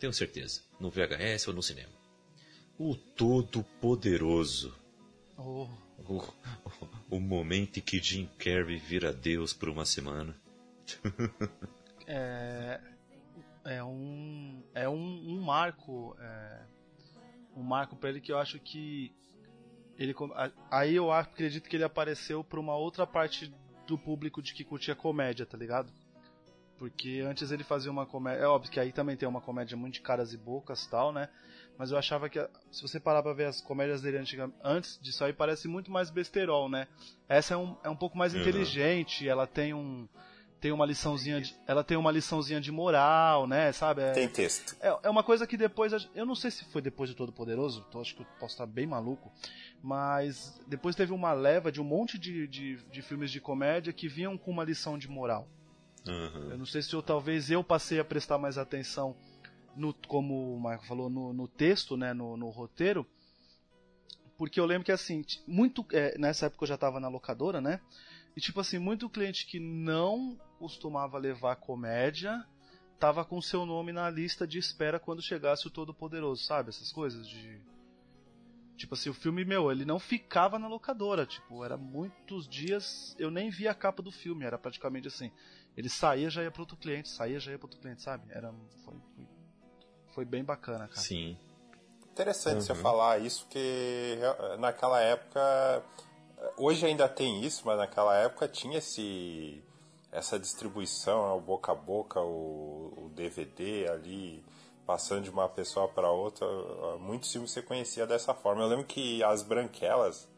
[0.00, 1.94] tenho certeza, no VHS ou no cinema.
[2.76, 4.74] O Todo-Poderoso.
[5.36, 5.68] Oh.
[6.06, 6.32] O, o,
[7.14, 10.34] o momento em que Jim Carrey vira Deus por uma semana.
[12.08, 12.80] é,
[13.64, 16.62] é um é um, um marco é,
[17.56, 19.14] um marco para ele que eu acho que
[19.96, 20.12] ele
[20.70, 23.54] aí eu acredito que ele apareceu para uma outra parte
[23.86, 25.92] do público de que curtia comédia, tá ligado?
[26.76, 28.42] Porque antes ele fazia uma comédia.
[28.42, 31.28] É óbvio que aí também tem uma comédia muito de caras e bocas tal, né?
[31.76, 32.38] Mas eu achava que,
[32.70, 34.18] se você parar pra ver as comédias dele
[34.62, 36.86] antes disso aí, parece muito mais besterol, né?
[37.28, 38.40] Essa é um, é um pouco mais uhum.
[38.40, 40.08] inteligente, ela tem um
[40.64, 44.00] tem uma liçãozinha de, ela tem uma liçãozinha de moral, né, sabe?
[44.00, 44.74] É, tem texto.
[44.80, 47.84] É, é uma coisa que depois, eu não sei se foi depois de Todo Poderoso,
[47.86, 49.30] então acho que eu posso estar bem maluco,
[49.82, 54.08] mas depois teve uma leva de um monte de, de, de filmes de comédia que
[54.08, 55.46] vinham com uma lição de moral.
[56.08, 56.52] Uhum.
[56.52, 59.14] Eu não sei se eu, talvez eu passei a prestar mais atenção
[59.76, 63.06] no, como o Marco falou, no, no texto, né, no, no roteiro,
[64.36, 67.80] porque eu lembro que assim, muito é, nessa época eu já estava na locadora, né?
[68.36, 72.44] E tipo assim, muito cliente que não costumava levar comédia
[72.98, 76.70] tava com seu nome na lista de espera quando chegasse o Todo-Poderoso, sabe?
[76.70, 77.60] Essas coisas de.
[78.76, 83.30] Tipo assim, o filme, meu, ele não ficava na locadora, tipo, era muitos dias, eu
[83.30, 85.30] nem via a capa do filme, era praticamente assim.
[85.76, 88.24] Ele saía já ia para outro cliente, saía já ia para outro cliente, sabe?
[88.30, 88.52] Era
[88.84, 89.26] foi, foi,
[90.14, 91.00] foi, bem bacana, cara.
[91.00, 91.36] Sim.
[92.12, 92.60] Interessante uhum.
[92.60, 94.18] você falar isso, que
[94.58, 95.82] naquela época,
[96.56, 99.62] hoje ainda tem isso, mas naquela época tinha esse
[100.12, 104.44] essa distribuição, né, o boca a boca, o, o DVD ali,
[104.86, 106.46] passando de uma pessoa para outra,
[107.00, 108.62] muitos filmes você conhecia dessa forma.
[108.62, 110.28] Eu lembro que As Branquelas,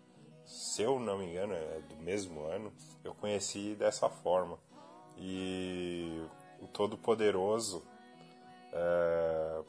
[0.46, 2.72] se eu não me engano, é do mesmo ano,
[3.04, 4.58] eu conheci dessa forma.
[5.18, 6.24] E
[6.60, 7.82] o Todo-Poderoso.
[8.76, 9.60] É...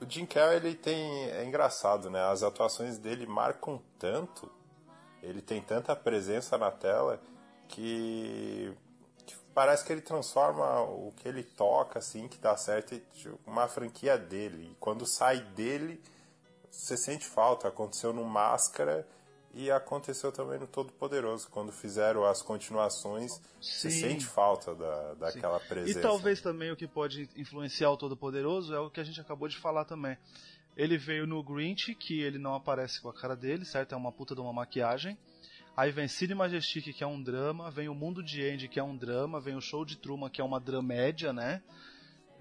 [0.00, 1.30] O Jim Carrey ele tem.
[1.30, 2.22] É engraçado, né?
[2.24, 4.50] As atuações dele marcam tanto,
[5.22, 7.20] ele tem tanta presença na tela
[7.66, 8.72] que
[9.54, 13.66] parece que ele transforma o que ele toca, assim, que dá certo, em tipo, uma
[13.66, 14.70] franquia dele.
[14.70, 16.02] E quando sai dele,
[16.70, 17.68] você sente falta.
[17.68, 19.08] Aconteceu no Máscara
[19.56, 21.48] e aconteceu também no Todo Poderoso.
[21.50, 23.40] Quando fizeram as continuações, Sim.
[23.60, 25.66] você sente falta da, daquela Sim.
[25.66, 25.98] presença.
[25.98, 29.18] E talvez também o que pode influenciar o Todo Poderoso é o que a gente
[29.18, 30.18] acabou de falar também.
[30.76, 33.94] Ele veio no Grinch, que ele não aparece com a cara dele, certo?
[33.94, 35.16] É uma puta de uma maquiagem.
[35.74, 38.84] Aí vem Cine Majestic, que é um drama, vem o Mundo de Andy, que é
[38.84, 41.62] um drama, vem o Show de Truman, que é uma dramédia, né?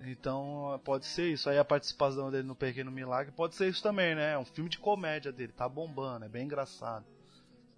[0.03, 1.49] Então pode ser isso.
[1.49, 4.33] Aí a participação dele no Pequeno Milagre pode ser isso também, né?
[4.33, 7.05] É um filme de comédia dele, tá bombando, é bem engraçado.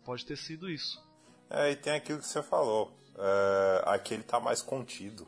[0.04, 1.06] Pode ter sido isso.
[1.50, 2.92] É, e tem aquilo que você falou.
[3.18, 5.28] É, aqui ele tá mais contido.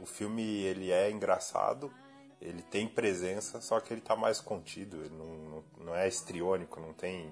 [0.00, 1.92] O filme ele é engraçado,
[2.40, 5.04] ele tem presença, só que ele tá mais contido.
[5.04, 7.30] Ele não, não, não é estriônico, não tem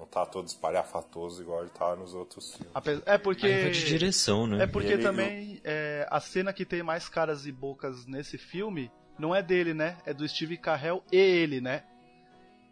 [0.00, 2.72] não tá todo espalhafatoso igual ele tá nos outros filmes.
[3.04, 3.46] É porque.
[3.46, 4.64] Aí de direção, né?
[4.64, 8.90] É porque ele, também é, a cena que tem mais caras e bocas nesse filme
[9.16, 9.96] não é dele, né?
[10.04, 11.84] É do Steve Carell e ele, né?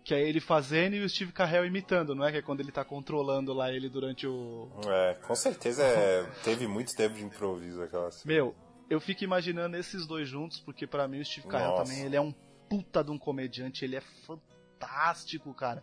[0.02, 2.32] Que é ele fazendo e o Steve Carell imitando, não é?
[2.32, 4.68] Que é quando ele tá controlando lá ele durante o.
[4.86, 8.34] É, com certeza é, teve muito tempo de improviso aquela cena.
[8.34, 8.56] Meu,
[8.90, 12.20] eu fico imaginando esses dois juntos, porque para mim o Steve Carell também ele é
[12.20, 12.32] um
[12.68, 15.82] puta de um comediante, ele é fantástico, cara.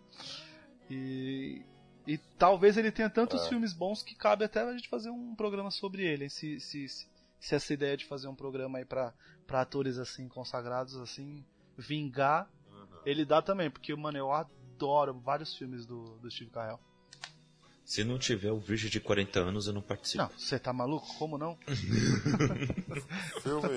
[0.90, 1.64] E,
[2.06, 3.50] e talvez ele tenha tantos é.
[3.50, 6.30] filmes bons que cabe até a gente fazer um programa sobre ele.
[6.30, 7.08] Se, se, se,
[7.46, 9.14] se essa ideia de fazer um programa aí pra,
[9.46, 11.46] pra atores assim, consagrados, assim,
[11.78, 12.88] vingar, uhum.
[13.06, 16.80] ele dá também, porque, mano, eu adoro vários filmes do, do Steve Carell.
[17.84, 20.24] Se não tiver o Virgem de 40 anos, eu não participo.
[20.24, 21.06] Não, você tá maluco?
[21.20, 21.52] Como não?
[21.52, 21.76] o,
[23.42, 23.70] filme,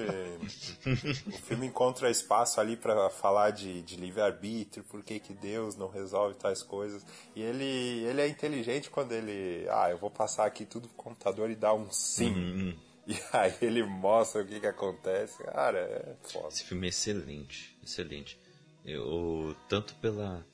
[1.27, 5.91] o filme encontra espaço ali para falar de, de livre-arbítrio, por que, que Deus não
[5.91, 7.05] resolve tais coisas.
[7.37, 9.69] E ele, ele é inteligente quando ele.
[9.69, 12.33] Ah, eu vou passar aqui tudo pro computador e dar um sim.
[12.33, 12.88] Uhum.
[13.09, 15.43] E aí ele mostra o que, que acontece.
[15.43, 16.49] Cara, é foda.
[16.49, 18.39] Esse filme é excelente, excelente.
[18.85, 20.45] Eu, tanto pela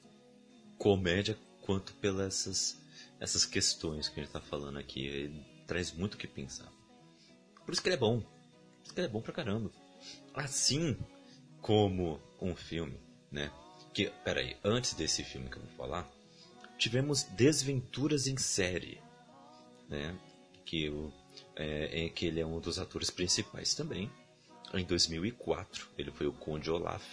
[0.79, 2.85] comédia quanto pelas essas
[3.25, 5.07] essas questões que a gente está falando aqui.
[5.07, 6.71] Ele traz muito o que pensar.
[7.65, 8.21] Por isso que ele é bom.
[8.21, 9.71] Por isso que ele é bom pra caramba.
[10.35, 10.97] Assim
[11.61, 12.99] como um filme,
[13.31, 13.51] né?
[13.93, 16.11] Que, peraí, antes desse filme que eu vou falar,
[16.77, 19.01] tivemos Desventuras em Série,
[19.89, 20.19] né?
[20.65, 21.13] Que, o,
[21.57, 24.11] é, é, que ele é um dos atores principais também.
[24.73, 27.05] Em 2004, ele foi o Conde Olaf.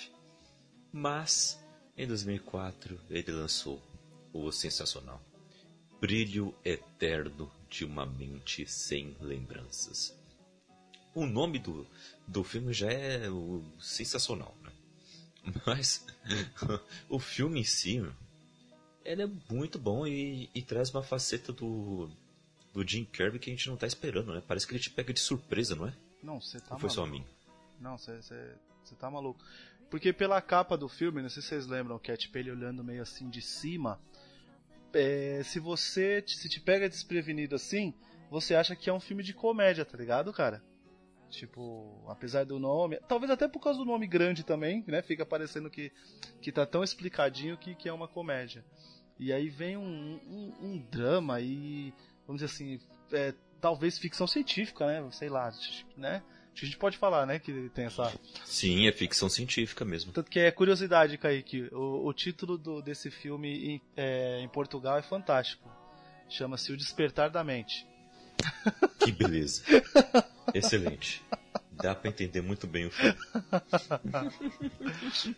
[0.92, 1.64] Mas,
[1.98, 3.82] em 2004, ele lançou
[4.34, 5.22] o sensacional
[6.02, 10.20] brilho eterno de uma mente sem lembranças.
[11.14, 11.86] O nome do,
[12.28, 14.72] do filme já é o, sensacional, né?
[15.66, 16.04] Mas
[17.08, 18.04] o filme em si,
[19.06, 22.10] ele é muito bom e, e, traz uma faceta do,
[22.74, 24.42] do Jim Carrey que a gente não tá esperando, né?
[24.48, 25.94] Parece que ele te pega de surpresa, não é?
[26.24, 26.94] Não, você tá Ou foi maluco.
[26.94, 27.26] só a mim?
[27.80, 29.44] Não, você tá maluco.
[29.90, 32.84] Porque pela capa do filme, não sei se vocês lembram, que é tipo ele olhando
[32.84, 34.00] meio assim de cima
[34.94, 37.94] é, se você se te pega desprevenido assim,
[38.30, 40.64] você acha que é um filme de comédia, tá ligado, cara?
[41.30, 45.02] Tipo, apesar do nome, talvez até por causa do nome grande também, né?
[45.02, 45.92] Fica parecendo que,
[46.42, 48.66] que tá tão explicadinho que, que é uma comédia.
[49.18, 51.94] E aí vem um, um, um drama e,
[52.32, 52.80] vamos dizer assim,
[53.12, 55.06] é, talvez ficção científica, né?
[55.12, 55.52] Sei lá,
[55.98, 56.24] né?
[56.54, 58.12] a gente pode falar, né, que tem essa...
[58.46, 60.12] Sim, é ficção científica mesmo.
[60.12, 64.98] Tanto que é curiosidade, Kaique, o, o título do, desse filme em, é, em Portugal
[64.98, 65.70] é fantástico.
[66.30, 67.88] Chama-se O Despertar da Mente.
[69.00, 69.64] Que beleza.
[70.54, 71.24] Excelente.
[71.72, 73.18] Dá para entender muito bem o filme.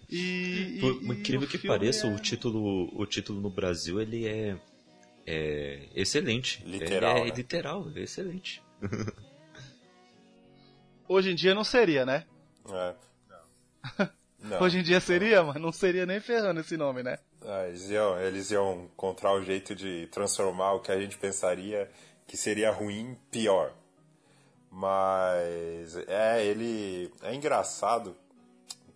[0.10, 2.14] e, Por incrível que pareça, é...
[2.14, 4.58] o título, o título no Brasil ele é
[5.26, 6.64] é excelente.
[6.66, 7.18] Literal.
[7.18, 7.32] É, né?
[7.36, 8.64] literal, é excelente.
[11.08, 12.26] Hoje em dia não seria, né?
[12.70, 12.96] É.
[14.40, 14.60] Não.
[14.64, 17.18] Hoje em dia seria, mas não seria nem ferrando esse nome, né?
[17.42, 21.90] Ah, eles, iam, eles iam encontrar o jeito de transformar o que a gente pensaria
[22.26, 23.74] que seria ruim pior.
[24.72, 28.16] Mas é, ele é engraçado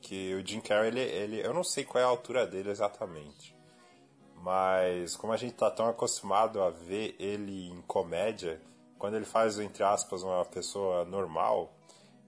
[0.02, 3.57] que o Jim Carrey, ele, ele, eu não sei qual é a altura dele exatamente.
[4.48, 8.62] Mas como a gente tá tão acostumado a ver ele em comédia,
[8.98, 11.74] quando ele faz, entre aspas, uma pessoa normal,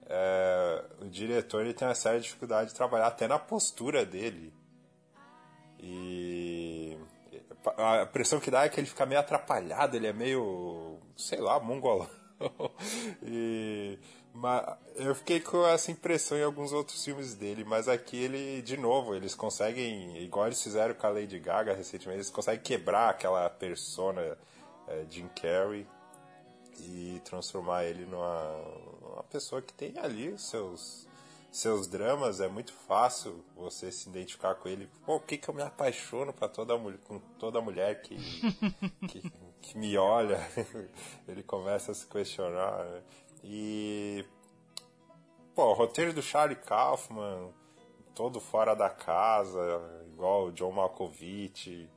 [0.04, 4.52] é, o diretor ele tem uma séria dificuldade de trabalhar até na postura dele.
[5.78, 6.98] E
[7.78, 11.58] a impressão que dá é que ele fica meio atrapalhado, ele é meio, sei lá,
[11.58, 12.06] mongolão.
[13.24, 13.98] e,
[14.94, 19.14] eu fiquei com essa impressão em alguns outros filmes dele, mas aqui ele, de novo,
[19.14, 24.38] eles conseguem, igual eles fizeram com a Lady Gaga recentemente, eles conseguem quebrar aquela persona
[24.88, 25.86] é, Jim Carrey
[26.78, 31.08] e transformar ele numa, pessoa que tem ali seus
[31.52, 34.88] seus dramas, é muito fácil você se identificar com ele.
[35.04, 38.16] Pô, o que que eu me apaixono para toda mulher, com toda mulher que,
[39.08, 40.38] que, que, me olha?
[41.26, 42.84] ele começa a se questionar.
[42.84, 43.02] Né?
[43.42, 44.24] E
[45.54, 47.50] pô, o roteiro do Charlie Kaufman,
[48.14, 49.60] todo fora da casa,
[50.12, 51.88] igual o John Malkovich.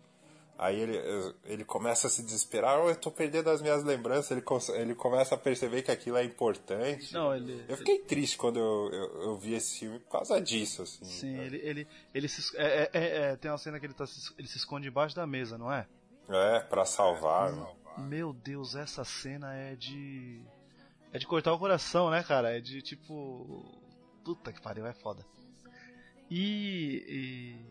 [0.58, 0.98] Aí ele,
[1.46, 4.44] ele começa a se desesperar, oh, eu tô perdendo as minhas lembranças, ele,
[4.80, 7.12] ele começa a perceber que aquilo é importante.
[7.14, 10.84] Não, ele, eu fiquei triste quando eu, eu, eu, vi esse filme por causa disso,
[10.84, 11.04] assim.
[11.04, 11.46] Sim, né?
[11.48, 14.06] ele, ele, ele se, é, é, é, tem uma cena que ele, tá,
[14.38, 15.88] ele se esconde embaixo da mesa, não é?
[16.30, 17.52] É, para salvar.
[17.52, 17.68] Né?
[17.98, 20.40] Meu Deus, essa cena é de.
[21.14, 22.58] É de cortar o coração, né, cara?
[22.58, 23.64] É de tipo.
[24.26, 25.24] Puta que pariu, é foda.
[26.30, 27.06] E,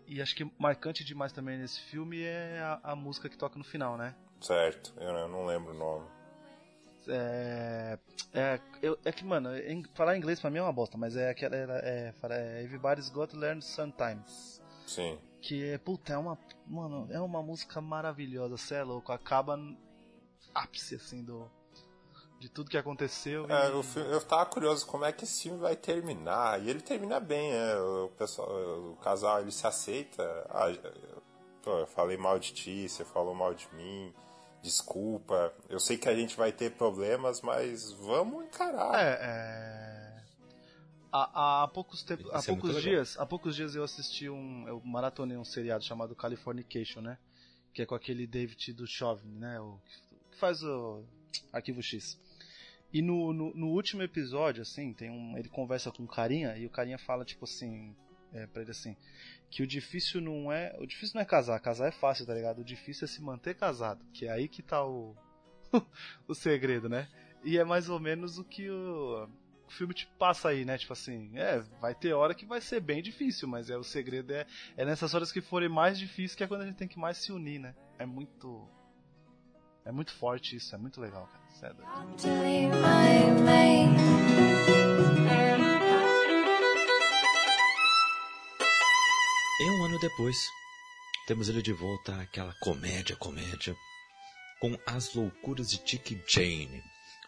[0.06, 3.58] e, e, acho que marcante demais também nesse filme é a, a música que toca
[3.58, 4.14] no final, né?
[4.40, 6.06] Certo, eu, não lembro o nome.
[7.08, 7.98] É,
[8.32, 11.30] é, eu, é que, mano, em, falar inglês pra mim é uma bosta, mas é
[11.30, 11.56] aquela.
[11.56, 14.62] É, é, Everybody's Got to Learn Sometimes.
[14.86, 15.18] Sim.
[15.40, 16.38] Que é, puta, é uma.
[16.64, 19.10] Mano, é uma música maravilhosa, cê é louco.
[19.10, 19.58] Acaba
[20.54, 21.50] ápice, assim, do,
[22.42, 23.46] de tudo que aconteceu.
[23.48, 23.82] É, e...
[23.84, 26.60] filme, eu tava curioso como é que esse filme vai terminar.
[26.60, 27.76] E ele termina bem, né?
[27.76, 28.50] O, pessoal,
[28.90, 30.24] o casal ele se aceita.
[30.50, 30.66] Ah,
[31.62, 34.12] pô, eu falei mal de ti, você falou mal de mim.
[34.60, 35.54] Desculpa.
[35.68, 38.92] Eu sei que a gente vai ter problemas, mas vamos encarar.
[39.00, 40.22] É, é...
[41.12, 45.36] Há, há poucos, tempo, há poucos dias, há poucos dias eu assisti um, eu maratonei
[45.36, 47.18] um seriado chamado Californication, né?
[47.72, 49.60] Que é com aquele David do Chauvin, né?
[49.60, 49.78] O
[50.30, 51.04] que faz o
[51.52, 52.18] Arquivo X.
[52.92, 55.36] E no, no, no, último episódio, assim, tem um.
[55.38, 57.96] Ele conversa com um carinha e o carinha fala, tipo assim,
[58.32, 58.96] é, pra ele assim,
[59.50, 60.76] que o difícil não é.
[60.78, 62.60] O difícil não é casar, casar é fácil, tá ligado?
[62.60, 65.16] O difícil é se manter casado, que é aí que tá o.
[66.28, 67.08] o segredo, né?
[67.42, 69.28] E é mais ou menos o que o,
[69.66, 70.76] o filme te passa aí, né?
[70.76, 74.32] Tipo assim, é, vai ter hora que vai ser bem difícil, mas é o segredo
[74.32, 76.98] é, é nessas horas que forem mais difíceis que é quando a gente tem que
[76.98, 77.74] mais se unir, né?
[77.98, 78.68] É muito.
[79.84, 81.41] É muito forte isso, é muito legal, cara.
[81.52, 81.72] Isso é
[89.60, 90.36] E um ano depois,
[91.26, 93.76] temos ele de volta àquela comédia, comédia,
[94.60, 96.82] com As Loucuras de Dick Jane.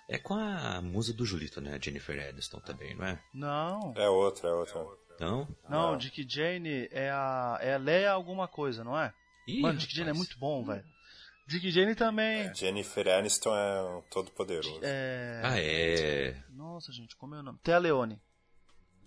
[0.08, 1.78] É com a musa do Julito, né?
[1.80, 3.22] Jennifer Aniston também, não é?
[3.32, 3.94] Não.
[3.96, 4.84] É outra, é outra.
[5.20, 5.48] Não?
[5.68, 5.96] Não, não.
[5.96, 7.58] Dick Jane é a.
[7.60, 9.14] É a Leia alguma coisa, não é?
[9.46, 10.84] Ih, Mano, Dick Jane é muito bom, velho.
[11.46, 12.42] Dick Jane também.
[12.42, 14.80] É, Jennifer Aniston é um todo poderoso.
[14.82, 15.40] É...
[15.44, 16.36] Ah, é.
[16.50, 17.58] Nossa, gente, como é o nome?
[17.62, 18.20] Thea Leone.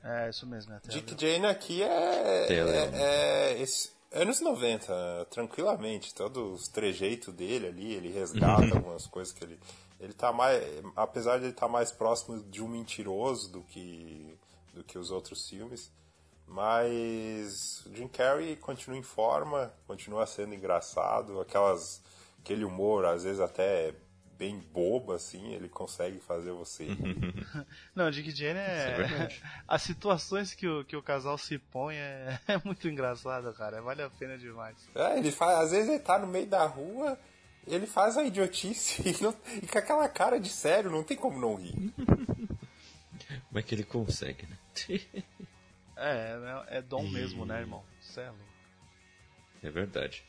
[0.04, 1.20] É, isso mesmo, é Dick Leone.
[1.20, 2.48] Jane aqui é.
[2.50, 6.14] É, é esse, anos 90, tranquilamente.
[6.14, 9.60] Todos os trejeitos dele ali, ele resgata algumas coisas que ele.
[10.00, 10.64] Ele tá mais.
[10.96, 14.38] Apesar de ele estar tá mais próximo de um mentiroso do que,
[14.74, 15.92] do que os outros filmes.
[16.48, 22.02] Mas Jim Carrey continua em forma, continua sendo engraçado, aquelas
[22.48, 23.94] aquele humor, às vezes até
[24.38, 27.18] bem bobo, assim, ele consegue fazer você rir.
[27.94, 29.02] Não, Dick Jane é.
[29.02, 29.30] é
[29.68, 33.82] As situações que o, que o casal se põe é, é muito engraçado, cara.
[33.82, 34.78] Vale a pena demais.
[34.96, 35.60] É, ele faz.
[35.60, 37.20] Às vezes ele tá no meio da rua,
[37.66, 41.40] ele faz a idiotice e, não, e com aquela cara de sério, não tem como
[41.40, 41.94] não rir.
[43.48, 44.58] Como é que ele consegue, né?
[45.98, 47.12] é, é, é dom e...
[47.12, 47.84] mesmo, né, irmão?
[48.00, 48.38] Celo.
[49.62, 50.24] É, é verdade.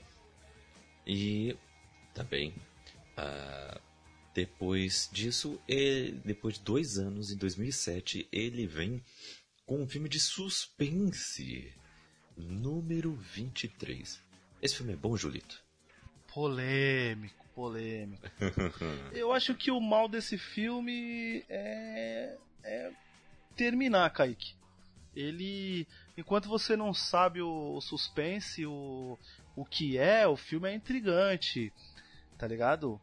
[1.07, 1.57] E
[2.19, 2.53] também.
[3.16, 3.81] Uh,
[4.35, 9.03] depois disso, ele, depois de dois anos, em 2007, ele vem
[9.64, 11.73] com um filme de suspense,
[12.37, 14.21] número 23.
[14.61, 15.62] Esse filme é bom, Julito?
[16.33, 18.23] Polêmico, polêmico.
[19.12, 22.93] Eu acho que o mal desse filme é, é
[23.57, 24.55] terminar, Kaique.
[25.14, 29.19] Ele, enquanto você não sabe o, o suspense, o,
[29.57, 31.73] o que é, o filme é intrigante,
[32.39, 33.01] tá ligado?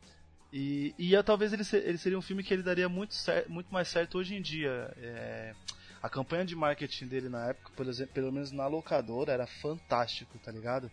[0.51, 3.13] E, e talvez ele, ser, ele seria um filme que ele daria muito,
[3.49, 4.93] muito mais certo hoje em dia.
[4.97, 5.53] É,
[6.01, 10.51] a campanha de marketing dele na época, exemplo, pelo menos na locadora, era fantástico, tá
[10.51, 10.89] ligado?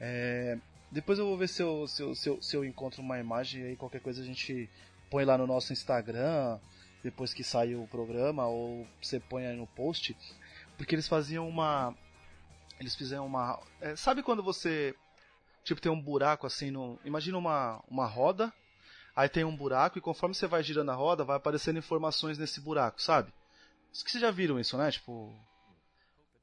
[0.00, 0.56] É,
[0.90, 3.62] depois eu vou ver se eu, se, eu, se, eu, se eu encontro uma imagem
[3.64, 4.68] aí, qualquer coisa a gente
[5.10, 6.58] põe lá no nosso Instagram,
[7.02, 10.16] depois que sair o programa, ou você põe aí no post,
[10.76, 11.94] porque eles faziam uma.
[12.78, 13.60] Eles fizeram uma.
[13.80, 14.94] É, sabe quando você.
[15.64, 16.98] Tipo, tem um buraco assim no.
[17.04, 18.52] Imagina uma, uma roda,
[19.14, 22.60] aí tem um buraco, e conforme você vai girando a roda, vai aparecendo informações nesse
[22.60, 23.32] buraco, sabe?
[23.92, 24.90] Acho que vocês já viram isso, né?
[24.90, 25.34] Tipo.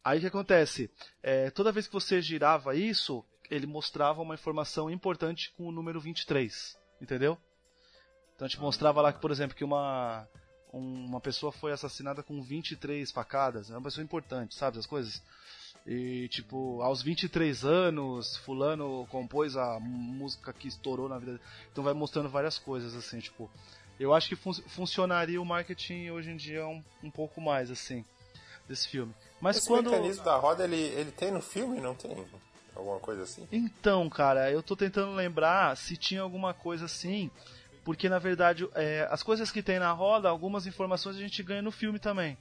[0.03, 0.89] Aí o que acontece?
[1.21, 5.99] É, toda vez que você girava isso, ele mostrava uma informação importante com o número
[5.99, 7.37] 23, entendeu?
[8.35, 10.27] Então a gente mostrava lá que, por exemplo, que uma
[10.71, 15.23] uma pessoa foi assassinada com 23 facadas, é uma pessoa importante, sabe, as coisas.
[15.85, 21.39] E tipo, aos 23 anos, fulano compôs a música que estourou na vida.
[21.71, 23.49] Então vai mostrando várias coisas assim, tipo,
[23.99, 28.05] eu acho que fun funcionaria o marketing hoje em dia um, um pouco mais assim
[28.67, 29.13] desse filme.
[29.39, 32.25] Mas Esse quando mecanismo da roda ele, ele tem no filme, não tem?
[32.75, 33.47] Alguma coisa assim?
[33.51, 37.31] Então, cara, eu tô tentando lembrar se tinha alguma coisa assim,
[37.83, 41.61] porque na verdade é, as coisas que tem na roda, algumas informações a gente ganha
[41.61, 42.37] no filme também,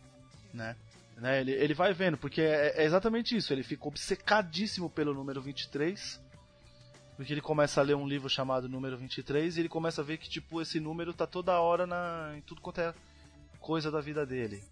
[0.52, 0.76] né?
[1.16, 1.40] Né?
[1.40, 6.20] Ele, ele vai vendo, porque é, é exatamente isso, ele fica obcecadíssimo pelo número 23,
[7.16, 10.18] porque ele começa a ler um livro chamado Número 23 e ele começa a ver
[10.18, 12.94] que tipo esse número tá toda hora na, em tudo quanto é
[13.58, 14.62] coisa da vida dele.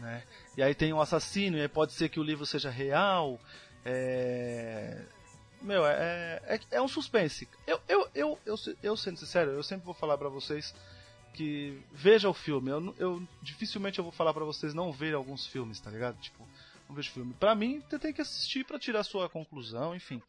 [0.00, 0.22] Né?
[0.56, 3.38] E aí tem um assassino, e aí pode ser que o livro seja real,
[3.84, 5.04] é...
[5.62, 7.48] Meu, é, é, é um suspense.
[7.66, 10.74] Eu, eu, eu, eu, eu, sendo sincero, eu sempre vou falar para vocês
[11.36, 12.70] que veja o filme.
[12.70, 16.18] Eu, eu dificilmente eu vou falar para vocês não verem alguns filmes, tá ligado?
[16.18, 16.46] Tipo,
[16.88, 17.34] não vejo filme.
[17.34, 20.22] Pra mim, você tem que assistir para tirar sua conclusão, enfim.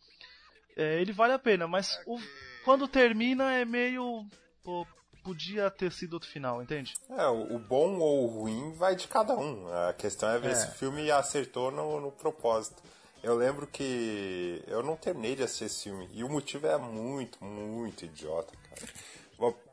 [0.76, 2.20] É, ele vale a pena, mas o,
[2.66, 4.26] quando termina é meio.
[4.64, 4.86] Pô,
[5.24, 6.94] podia ter sido outro final, entende?
[7.10, 9.68] É, o, o, bom ou o ruim vai de cada um.
[9.88, 10.56] A questão é ver é.
[10.56, 12.84] se o filme acertou no, no propósito.
[13.24, 16.08] Eu lembro que eu não terminei de assistir esse filme.
[16.14, 18.82] E o motivo é muito, muito idiota, cara.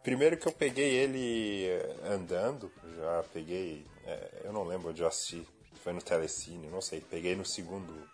[0.05, 3.87] Primeiro que eu peguei ele eh, andando, já peguei.
[4.05, 5.49] É, eu não lembro onde eu assisti.
[5.83, 7.01] Foi no Telecine, não sei.
[7.01, 8.07] Peguei no segundo,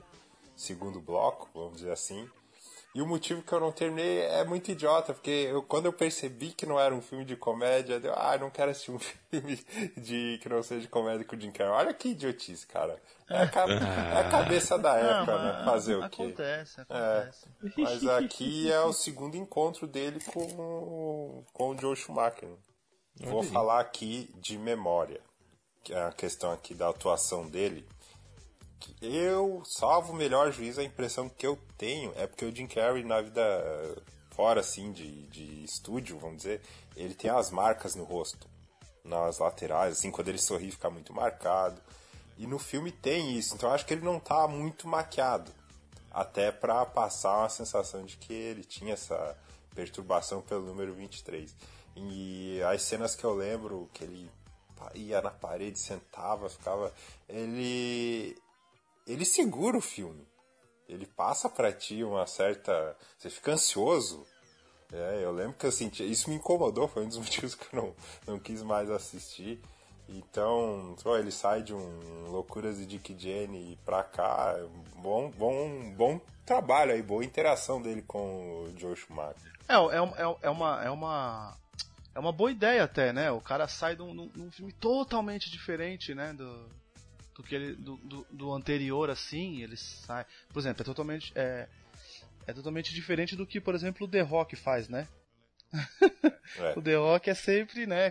[0.55, 2.31] segundo bloco, vamos dizer assim.
[2.93, 6.51] E o motivo que eu não terminei é muito idiota, porque eu, quando eu percebi
[6.51, 8.99] que não era um filme de comédia, eu, ah, não quero assistir um
[9.31, 9.65] filme
[9.97, 11.73] de que não seja de comédia com o Jim Carrey.
[11.73, 13.01] Olha que idiotice, cara.
[13.29, 15.65] É a, é a cabeça da época, não, né?
[15.65, 16.23] Fazer o quê?
[16.23, 17.47] Acontece, acontece.
[17.63, 22.49] É, mas aqui é o segundo encontro dele com, com o Joe Schumacher.
[23.21, 25.21] Vou falar aqui de memória,
[25.85, 27.87] que é a questão aqui da atuação dele
[29.01, 33.05] eu, salvo o melhor juízo, a impressão que eu tenho é porque o Jim Carrey
[33.05, 33.43] na vida
[34.31, 36.63] fora, assim, de, de estúdio, vamos dizer,
[36.97, 38.49] ele tem as marcas no rosto,
[39.05, 41.81] nas laterais, assim, quando ele sorri fica muito marcado.
[42.39, 45.53] E no filme tem isso, então acho que ele não tá muito maquiado.
[46.11, 49.37] Até para passar uma sensação de que ele tinha essa
[49.75, 51.55] perturbação pelo número 23.
[51.97, 54.31] E as cenas que eu lembro que ele
[54.95, 56.93] ia na parede, sentava, ficava.
[57.29, 58.37] Ele
[59.11, 60.27] ele segura o filme.
[60.89, 62.97] Ele passa para ti uma certa.
[63.19, 64.27] Você fica ansioso.
[64.93, 66.09] É, eu lembro que eu senti.
[66.09, 67.95] Isso me incomodou, foi um dos motivos que eu não,
[68.27, 69.61] não quis mais assistir.
[70.09, 74.57] Então, só ele sai de um Loucuras de Dick Jenny pra cá.
[74.97, 79.53] Bom, bom, bom trabalho aí, boa interação dele com o Joe Schumacher.
[79.69, 80.85] É, é, é, é uma.
[80.85, 81.57] É uma...
[82.13, 83.31] É uma boa ideia até, né?
[83.31, 86.33] O cara sai de um, de um filme totalmente diferente, né?
[86.33, 86.69] Do,
[87.41, 90.27] do que ele do, do, do, anterior assim, ele sai.
[90.53, 91.67] Por exemplo, é totalmente é,
[92.47, 95.09] é totalmente diferente do que, por exemplo, o The Rock faz, né?
[96.59, 96.75] É.
[96.79, 98.11] o The Rock é sempre, né,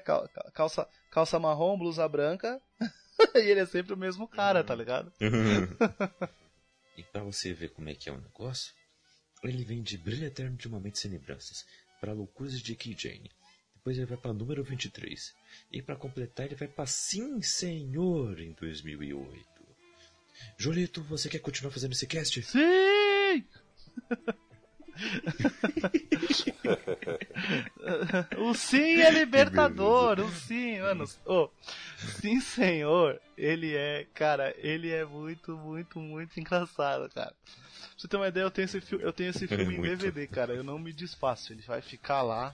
[0.54, 2.60] calça calça marrom, blusa branca,
[3.36, 5.14] e ele é sempre o mesmo cara, tá ligado?
[6.98, 8.74] e para você ver como é que é o negócio,
[9.44, 11.66] ele vem de Brilho Eterno de Momentos Sem Lembranças
[12.02, 13.30] para Loucuras de Key Jane.
[13.76, 15.34] Depois ele vai para número 23.
[15.72, 19.48] E para completar, ele vai para Sim Senhor em 2008.
[20.58, 22.42] Jolito, você quer continuar fazendo esse cast?
[22.44, 23.46] Sim!
[28.38, 31.06] o sim é libertador, o sim, mano.
[31.26, 31.50] Oh,
[32.20, 33.22] sim, senhor.
[33.38, 37.32] Ele ele é, cara, ele é muito, muito, muito engraçado, cara.
[37.32, 37.54] Pra
[37.98, 40.28] você ter uma ideia, eu tenho esse, fi eu tenho esse filme é em DVD,
[40.28, 40.54] cara.
[40.54, 41.54] Eu não me desfaço.
[41.54, 42.54] Ele vai ficar lá,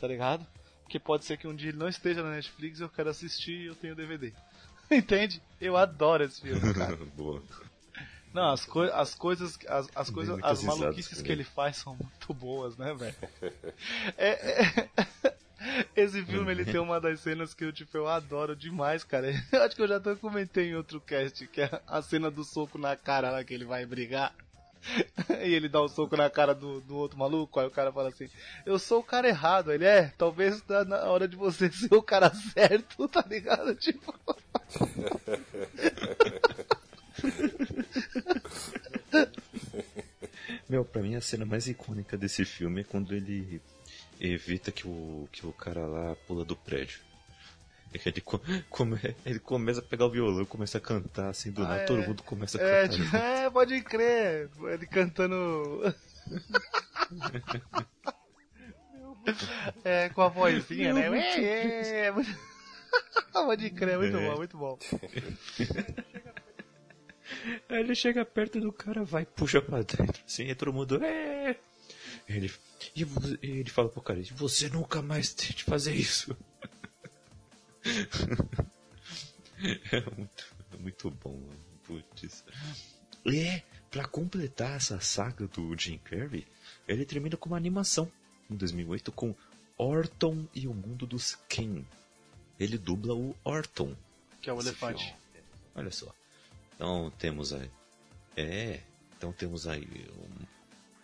[0.00, 0.46] tá ligado?
[0.88, 3.52] Porque pode ser que um dia ele não esteja na Netflix e eu quero assistir
[3.52, 4.32] e eu tenho DVD.
[4.90, 5.42] Entende?
[5.60, 6.96] Eu adoro esse filme, cara.
[7.14, 7.42] Boa.
[8.32, 12.32] Não, as, coi as coisas, as, as coisas, as maluquices que ele faz são muito
[12.32, 13.14] boas, né, velho?
[14.16, 15.34] É, é...
[15.94, 19.30] Esse filme ele tem uma das cenas que eu tipo eu adoro demais, cara.
[19.52, 22.44] Eu acho que eu já até comentei em outro cast que é a cena do
[22.44, 24.34] soco na cara lá que ele vai brigar.
[25.44, 28.08] e ele dá um soco na cara do, do outro maluco, aí o cara fala
[28.08, 28.28] assim,
[28.64, 32.02] eu sou o cara errado, ele é, talvez tá na hora de você ser o
[32.02, 33.74] cara certo, tá ligado?
[33.78, 34.14] Tipo.
[40.68, 43.60] Meu, pra mim a cena mais icônica desse filme é quando ele
[44.20, 47.00] evita que o, que o cara lá pula do prédio.
[47.92, 48.20] Ele,
[48.68, 51.86] come, ele começa a pegar o violão, começa a cantar assim do ah, nada, é,
[51.86, 52.96] todo mundo começa a é, cantar.
[52.96, 55.94] Tipo, é, pode crer, ele cantando.
[59.84, 61.08] é, com a vozinha, né?
[61.18, 62.12] É, é,
[63.32, 64.28] pode crer, muito é.
[64.28, 64.78] bom, muito bom.
[67.68, 71.02] Aí ele chega perto do cara, vai, puxa pra dentro, assim, e todo mundo.
[71.04, 71.56] É.
[72.28, 72.50] Ele,
[72.94, 73.06] e
[73.42, 76.36] ele fala pro cara: Você nunca mais tente fazer isso.
[79.92, 81.40] é muito, é muito bom,
[81.84, 82.44] putz.
[83.24, 86.46] E, pra completar essa saga do Jim Carrey,
[86.86, 88.10] ele termina com uma animação
[88.50, 89.34] em 2008 com
[89.76, 91.84] Orton e o Mundo dos Ken.
[92.58, 93.94] Ele dubla o Orton.
[94.40, 95.04] Que é o elefante.
[95.04, 95.18] Filme.
[95.74, 96.12] Olha só.
[96.74, 97.70] Então temos aí.
[98.36, 98.80] É.
[99.16, 99.86] Então temos aí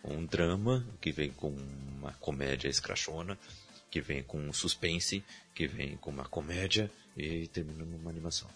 [0.03, 1.55] um, um drama que vem com
[1.97, 3.37] uma comédia escrachona,
[3.89, 5.23] que vem com um suspense,
[5.53, 8.49] que vem com uma comédia e termina numa animação.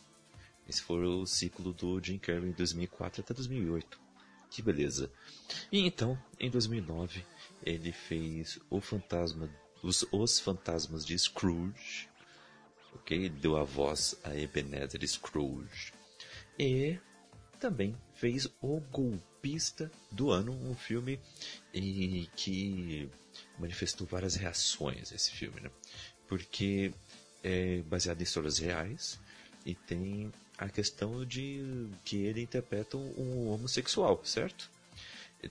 [0.68, 4.00] Esse foi o ciclo do Jim Carrey em 2004 até 2008.
[4.52, 5.12] Que beleza.
[5.72, 7.24] E então, em 2009,
[7.64, 9.50] ele fez o fantasma
[9.82, 12.10] os, os fantasmas de Scrooge.
[12.94, 13.30] Ok?
[13.30, 15.94] Deu a voz a Ebenezer Scrooge.
[16.58, 16.98] E
[17.60, 21.20] também fez O Golpista do Ano, um filme
[22.36, 23.10] que
[23.60, 25.70] manifestou várias reações esse filme, né?
[26.28, 26.94] Porque
[27.44, 29.20] é baseado em histórias reais
[29.66, 34.70] e tem a questão de que ele interpreta um homossexual, certo?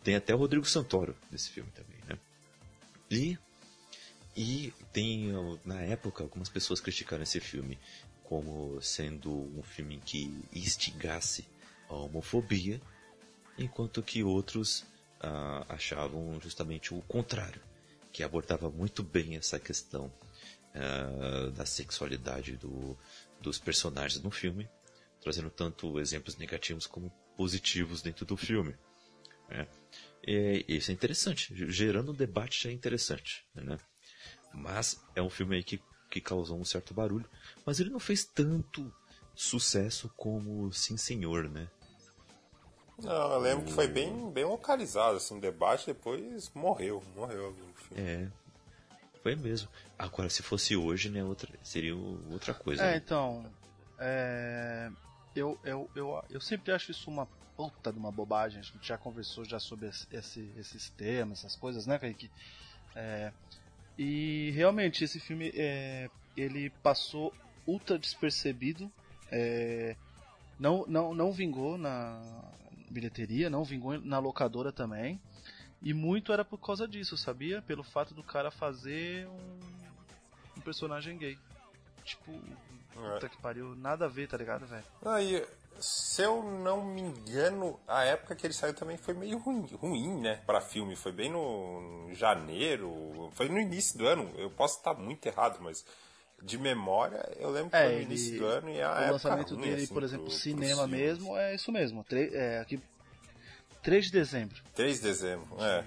[0.02, 2.18] Tem até o Rodrigo Santoro nesse filme também, né?
[3.11, 3.38] E,
[4.36, 5.32] e tem,
[5.64, 7.78] na época, algumas pessoas criticaram esse filme
[8.22, 11.46] como sendo um filme que instigasse
[11.88, 12.78] a homofobia,
[13.56, 14.84] enquanto que outros
[15.20, 17.62] ah, achavam justamente o contrário,
[18.12, 20.12] que abordava muito bem essa questão
[20.74, 22.96] ah, da sexualidade do,
[23.40, 24.68] dos personagens no filme,
[25.20, 28.74] trazendo tanto exemplos negativos como positivos dentro do filme.
[29.48, 29.66] Né?
[30.26, 33.44] E, isso é interessante, gerando um debate é interessante.
[33.54, 33.78] Né?
[34.52, 35.80] Mas é um filme que,
[36.11, 37.28] que causou um certo barulho,
[37.64, 38.92] mas ele não fez tanto
[39.34, 41.68] sucesso como Sim Senhor, né?
[43.03, 47.80] Não, eu lembro que foi bem, bem localizado, assim, o debate, depois morreu, morreu o
[47.80, 48.03] filme.
[48.03, 48.28] É,
[49.22, 49.68] foi mesmo.
[49.96, 52.82] Agora, se fosse hoje, né, outra, seria outra coisa.
[52.82, 52.96] É, né?
[52.96, 53.46] então,
[53.99, 54.90] é,
[55.34, 58.99] eu, eu, eu, eu sempre acho isso uma puta de uma bobagem, a gente já
[58.99, 62.30] conversou já sobre esse, esses temas, essas coisas, né, Kaique?
[62.96, 63.32] É,
[63.96, 67.32] e realmente, esse filme, é, ele passou
[67.66, 68.90] ultra despercebido,
[69.30, 69.94] é,
[70.59, 72.20] não, não, não vingou na,
[72.91, 75.20] bilheteria, não vingou na locadora também.
[75.80, 77.62] E muito era por causa disso, sabia?
[77.62, 79.59] Pelo fato do cara fazer um,
[80.57, 81.39] um personagem gay.
[82.05, 83.12] Tipo, é.
[83.14, 84.84] puta que pariu, nada a ver, tá ligado, velho?
[85.05, 85.47] Aí,
[85.78, 90.20] se eu não me engano, a época que ele saiu também foi meio ruim, ruim
[90.20, 90.97] né, pra filme.
[90.97, 94.32] Foi bem no janeiro, foi no início do ano.
[94.36, 95.84] Eu posso estar muito errado, mas
[96.43, 99.55] de memória, eu lembro que é, foi no início do ano e a O lançamento
[99.55, 102.05] ruim, dele, assim, por exemplo, pro, cinema mesmo, é isso mesmo.
[102.05, 102.80] Tre é, aqui,
[103.82, 104.62] 3 de dezembro.
[104.74, 105.84] 3 de dezembro, é.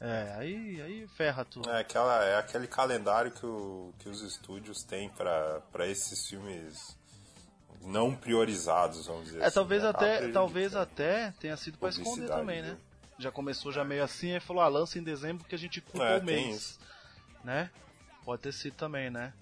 [0.00, 1.70] É, aí, aí ferra tudo.
[1.70, 6.94] É, aquela, é aquele calendário que, o, que os estúdios têm para esses filmes
[7.80, 9.54] não priorizados, vamos dizer é, assim.
[9.54, 9.88] Talvez, né?
[9.88, 12.76] até, talvez até tenha sido para esconder também, né?
[13.18, 16.04] Já começou já meio assim, e falou, ah, lança em dezembro que a gente culpa
[16.04, 16.78] é, o mês.
[17.42, 17.70] Né?
[18.24, 19.32] Pode ter sido também, né?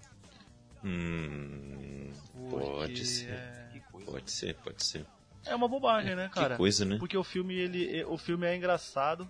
[0.83, 2.11] Hum,
[2.49, 3.31] pode ser.
[3.31, 3.63] É...
[4.05, 5.05] Pode ser, pode ser.
[5.45, 6.55] É uma bobagem, né, cara?
[6.55, 6.97] Que coisa, né?
[6.97, 9.29] Porque o filme, ele, o filme é engraçado.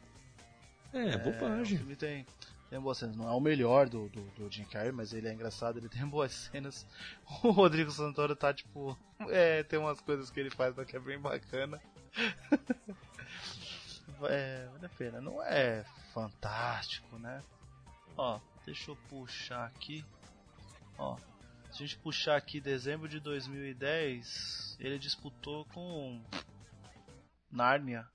[0.93, 1.75] É, é bobagem.
[1.75, 2.25] O filme tem,
[2.69, 3.15] Tem boas cenas.
[3.15, 6.05] Não é o melhor do, do, do, Jim Carrey, mas ele é engraçado, ele tem
[6.09, 6.85] boas cenas.
[7.43, 8.97] O Rodrigo Santoro tá tipo.
[9.29, 11.81] É, tem umas coisas que ele faz que é bem bacana.
[14.29, 15.21] é, vale a pena.
[15.21, 17.41] Não é fantástico, né?
[18.17, 20.03] Ó, deixa eu puxar aqui.
[20.97, 21.15] Ó,
[21.73, 26.21] a gente puxar aqui dezembro de 2010, ele disputou com
[27.51, 28.07] Nárnia.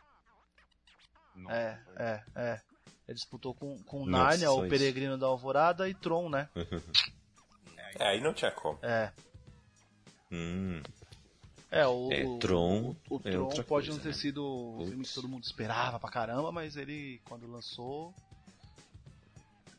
[1.48, 2.60] é, é, é.
[3.08, 6.48] Ele disputou com, com Nárnia, o Peregrino da Alvorada e Tron, né?
[7.98, 8.78] é, aí não tinha como.
[8.82, 9.12] É.
[10.30, 10.82] Hum.
[11.70, 14.14] É, o, é, Tron, o, o é Tron pode coisa, não ter né?
[14.14, 18.14] sido o filme que todo mundo esperava pra caramba, mas ele, quando lançou,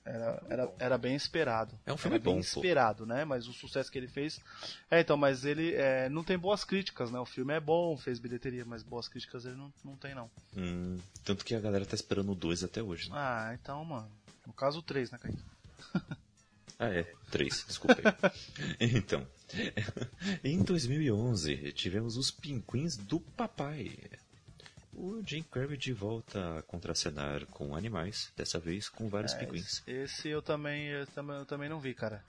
[0.10, 1.78] era, era, era bem esperado.
[1.86, 3.24] É um filme era bom, bem esperado, né?
[3.24, 4.41] Mas o sucesso que ele fez.
[4.89, 7.20] É, então, mas ele é, não tem boas críticas, né?
[7.20, 10.30] O filme é bom, fez bilheteria, mas boas críticas ele não, não tem, não.
[10.57, 13.16] Hum, tanto que a galera tá esperando o 2 até hoje, né?
[13.18, 14.12] Ah, então, mano.
[14.47, 15.43] No caso, o 3, né, Kaique?
[16.80, 17.03] ah, é.
[17.30, 18.38] 3, desculpa aí.
[18.95, 19.28] então,
[20.43, 23.95] em 2011, tivemos os Pinguins do Papai.
[24.93, 29.83] O Jim Carrey de volta a contracenar com animais, dessa vez com vários é, pinguins.
[29.85, 32.23] Esse eu também, eu também, eu também não vi, cara.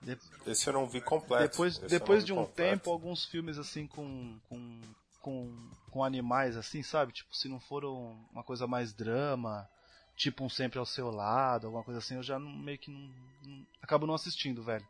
[0.00, 0.18] De...
[0.46, 1.50] Esse eu não vi completo.
[1.50, 2.70] Depois, depois de um completo.
[2.70, 4.80] tempo, alguns filmes assim com, com,
[5.20, 7.12] com, com animais, assim, sabe?
[7.12, 9.68] Tipo, se não for uma coisa mais drama,
[10.16, 13.00] tipo um sempre ao seu lado, alguma coisa assim, eu já não, meio que não,
[13.42, 14.86] não, acabo não assistindo, velho.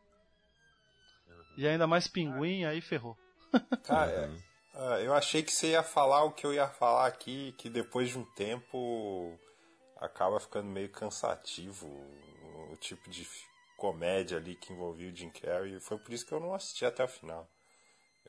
[1.57, 3.17] E ainda mais pinguim, aí ferrou.
[3.87, 4.54] Ah, é.
[4.75, 8.09] Uh, eu achei que você ia falar o que eu ia falar aqui, que depois
[8.09, 9.39] de um tempo
[9.95, 11.87] acaba ficando meio cansativo
[12.69, 13.25] o tipo de
[13.77, 15.79] comédia ali que envolvia o Jim Carrey.
[15.79, 17.49] Foi por isso que eu não assisti até o final.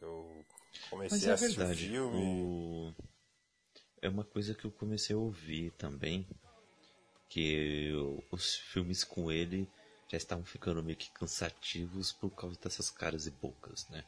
[0.00, 0.44] Eu
[0.88, 2.42] comecei é a assistir verdade, o filme.
[2.44, 2.94] O...
[4.00, 6.28] É uma coisa que eu comecei a ouvir também,
[7.28, 7.90] que
[8.30, 9.68] os filmes com ele
[10.08, 14.04] já estavam ficando meio que cansativos por causa dessas caras e bocas, né?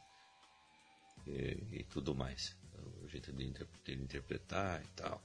[1.27, 2.55] E, e tudo mais.
[3.03, 3.51] O jeito de,
[3.85, 5.21] de interpretar e tal.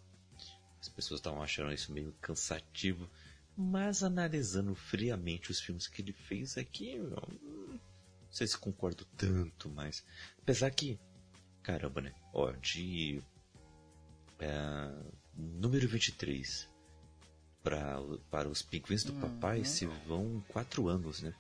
[0.81, 3.09] As pessoas estavam achando isso meio cansativo.
[3.57, 7.79] Mas analisando friamente os filmes que ele fez aqui, não
[8.31, 10.05] sei se concordo tanto, mas.
[10.43, 10.99] Apesar que.
[11.63, 12.13] Caramba, né?
[12.33, 13.23] Ó, de.
[14.41, 14.51] É,
[15.37, 16.69] número 23
[17.63, 17.99] pra,
[18.31, 19.21] para os Pinguins do uhum.
[19.21, 21.33] Papai se vão quatro anos, né?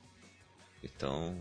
[0.83, 1.37] Então,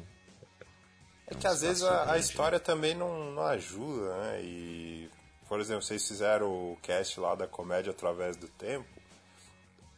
[1.27, 4.41] é que às vezes a, a, história também não, não ajuda, né?
[4.41, 5.09] E,
[5.47, 8.87] por exemplo, vocês fizeram o cast lá da comédia através do tempo.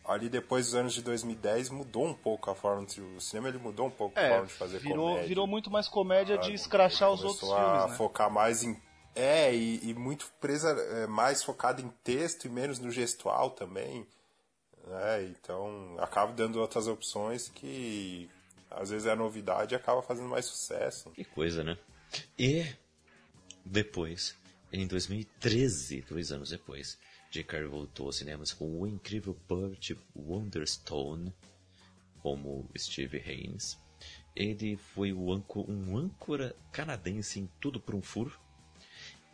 [0.06, 3.58] Ali depois dos anos de 2010 mudou um pouco a forma de, o cinema ele
[3.58, 5.28] mudou um pouco é, a forma de fazer virou, comédia.
[5.28, 7.98] Virou muito mais comédia de escrachar os outros a filmes, né?
[7.98, 8.80] focar mais em
[9.16, 14.06] é e, e muito presa é, mais focado em texto e menos no gestual também,
[14.86, 15.24] né?
[15.24, 18.30] Então acaba dando outras opções que
[18.76, 21.12] às vezes é a novidade e acaba fazendo mais sucesso.
[21.12, 21.78] Que coisa, né?
[22.38, 22.66] E
[23.66, 24.36] depois,
[24.72, 26.98] em 2013, dois anos depois,
[27.32, 27.44] J.
[27.44, 31.34] Carrey voltou aos cinemas com o incrível Burt Wonderstone
[32.22, 33.80] como Steve Haynes.
[34.36, 38.38] Ele foi um âncora canadense em Tudo por um Furo.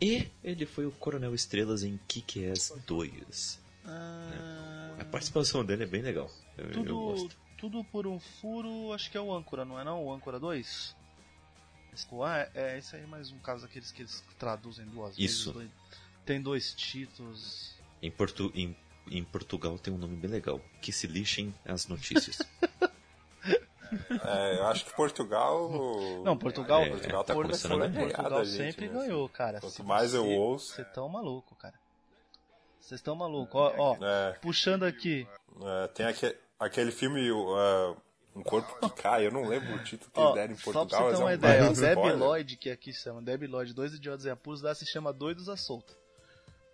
[0.00, 3.60] E ele foi o Coronel Estrelas em Kick-Ass 2.
[3.84, 4.96] Ah...
[4.98, 6.30] A participação dele é bem legal.
[6.56, 9.84] Eu, tudo, eu gosto tudo por um furo, acho que é o âncora, não é
[9.84, 10.04] não?
[10.04, 10.96] O âncora 2?
[12.24, 15.52] Ah, é, é esse aí é mais um caso daqueles que eles traduzem duas Isso.
[15.52, 15.70] vezes.
[16.26, 17.76] Tem dois títulos.
[18.02, 18.76] Em, Portu em,
[19.08, 20.60] em Portugal tem um nome bem legal.
[20.80, 22.38] Que se lixem as notícias.
[24.24, 25.70] É, eu acho que Portugal.
[26.24, 26.80] Não, Portugal.
[26.80, 29.60] É, Portugal tá começando a Portugal sempre gente, ganhou, cara.
[29.60, 30.72] Quanto Se mais eu ouço.
[30.72, 31.74] Vocês estão maluco, cara.
[32.80, 33.58] Vocês estão maluco.
[33.58, 34.32] Ó, ó é.
[34.40, 35.28] puxando aqui.
[35.62, 37.96] É, tem aqui, Aquele filme, uh,
[38.36, 40.88] Um Corpo que Cai, eu não lembro o título que oh, deram em Portugal.
[40.88, 43.48] Só pra você ter uma é um ideia, o Debbie Lloyd, que aqui chama Debbie
[43.48, 45.92] Lloyd, Dois Idiotas e Apuros, lá se chama Doidos à Solta.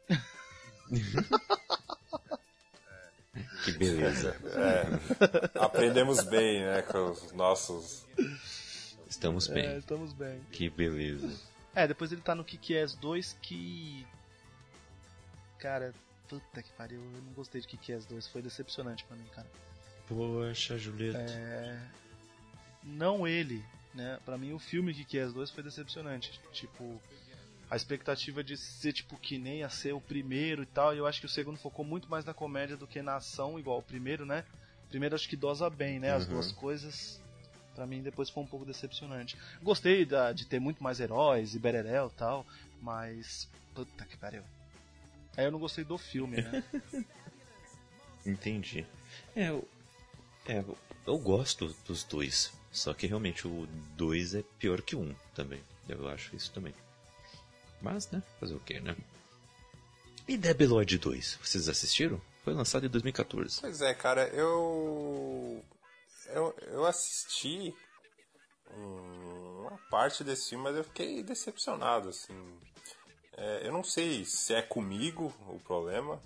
[3.65, 4.37] que beleza.
[4.55, 4.83] É,
[5.59, 8.07] aprendemos bem, né, com os nossos...
[9.09, 9.67] Estamos bem.
[9.67, 10.39] É, estamos bem.
[10.53, 11.35] Que beleza.
[11.75, 14.07] É, depois ele tá no Kick-Ass 2 que...
[15.59, 15.95] Cara,
[16.29, 19.49] puta que pariu, eu não gostei de Kick-Ass 2, foi decepcionante pra mim, cara.
[20.09, 21.19] Poxa, Julieta.
[21.19, 21.79] É...
[22.83, 23.63] Não ele,
[23.95, 24.19] né?
[24.25, 26.41] Pra mim o filme que as 2 foi decepcionante.
[26.53, 27.01] Tipo,
[27.71, 31.07] a expectativa de ser tipo que nem a ser o primeiro e tal, e eu
[31.07, 33.83] acho que o segundo focou muito mais na comédia do que na ação, igual o
[33.83, 34.45] primeiro, né?
[34.87, 36.13] O primeiro acho que dosa bem, né?
[36.13, 36.35] As uhum.
[36.35, 37.21] duas coisas.
[37.75, 39.37] Pra mim depois foi um pouco decepcionante.
[39.63, 42.47] Gostei da, de ter muito mais heróis e bererel e tal,
[42.81, 43.49] mas.
[43.75, 44.43] Puta que pariu.
[45.37, 46.65] Aí eu não gostei do filme, né?
[48.27, 48.85] Entendi.
[49.37, 49.57] É,
[50.49, 50.65] É,
[51.07, 52.53] eu gosto dos dois.
[52.73, 55.63] Só que realmente o 2 é pior que o 1 um, também.
[55.89, 56.75] Eu acho isso também.
[57.81, 58.23] Mas, né?
[58.41, 58.97] Fazer o quê, né?
[60.27, 61.39] E Debiloid 2?
[61.43, 62.21] Vocês assistiram?
[62.45, 63.61] Foi lançado em 2014.
[63.61, 65.65] Pois é, cara, eu.
[66.27, 67.75] Eu, eu assisti
[68.71, 72.35] uma parte desse filme, mas eu fiquei decepcionado, assim.
[73.37, 76.21] É, eu não sei se é comigo o problema,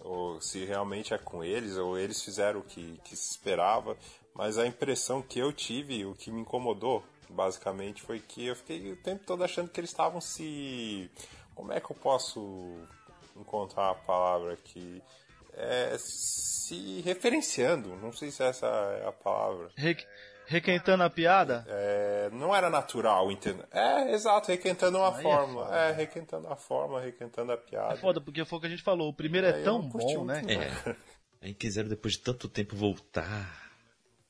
[0.00, 3.96] ou se realmente é com eles, ou eles fizeram o que, que se esperava,
[4.34, 8.92] mas a impressão que eu tive, o que me incomodou, basicamente, foi que eu fiquei
[8.92, 11.10] o tempo todo achando que eles estavam se.
[11.54, 12.78] Como é que eu posso
[13.34, 15.02] encontrar a palavra aqui?
[15.54, 19.70] É, se referenciando, não sei se essa é a palavra.
[20.46, 21.64] Requentando a piada?
[21.68, 23.64] É, não era natural, entendeu?
[23.70, 25.76] É, exato, requentando uma Aí é forma.
[25.76, 27.94] É, é, requentando a forma, requentando a piada.
[27.94, 30.24] É foda, porque foi o que a gente falou, o primeiro é, é tão bom,
[30.24, 30.42] né?
[30.48, 30.96] É.
[31.42, 33.66] Aí quiseram depois de tanto tempo voltar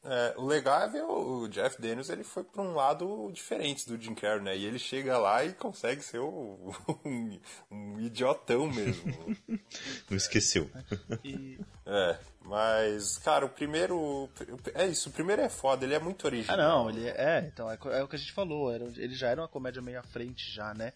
[0.08, 4.00] é, o legal é ver o Jeff Daniels, ele foi para um lado diferente do
[4.00, 4.56] Jim Carrey, né?
[4.56, 6.72] E ele chega lá e consegue ser o,
[7.04, 7.40] um,
[7.70, 9.36] um, idiotão mesmo.
[10.08, 10.70] Não esqueceu.
[11.84, 14.30] É, mas, cara, o primeiro.
[14.74, 16.56] É isso, o primeiro é foda, ele é muito original.
[16.56, 17.14] Ah, não, ele é.
[17.16, 19.82] é então, é, é o que a gente falou, era, ele já era uma comédia
[19.82, 20.92] meio à frente, já, né?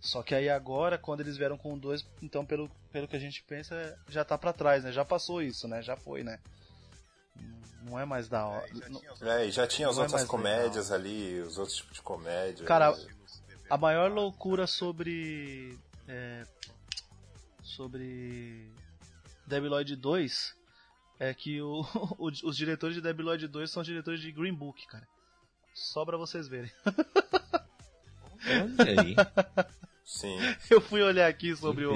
[0.00, 3.42] Só que aí agora, quando eles vieram com dois, então, pelo, pelo que a gente
[3.42, 4.92] pensa, já tá para trás, né?
[4.92, 5.82] Já passou isso, né?
[5.82, 6.38] Já foi, né?
[7.82, 8.66] Não é mais da hora.
[9.20, 11.00] É, já tinha as é outras comédias legal.
[11.00, 12.64] ali, os outros tipos de comédia.
[12.64, 12.96] Cara,
[13.68, 15.78] a maior loucura sobre.
[16.08, 16.44] É,
[17.62, 18.72] sobre.
[19.46, 20.63] Debiloid 2
[21.18, 21.80] é que o,
[22.18, 25.06] o, os diretores de Debiloid 2 são diretores de Green Book, cara.
[25.74, 26.70] Só pra vocês verem.
[28.46, 29.16] Olha aí.
[30.04, 30.36] Sim.
[30.70, 31.94] Eu fui olhar aqui sobre o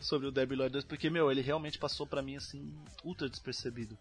[0.00, 3.98] sobre o Debiloid 2 porque meu, ele realmente passou para mim assim ultra despercebido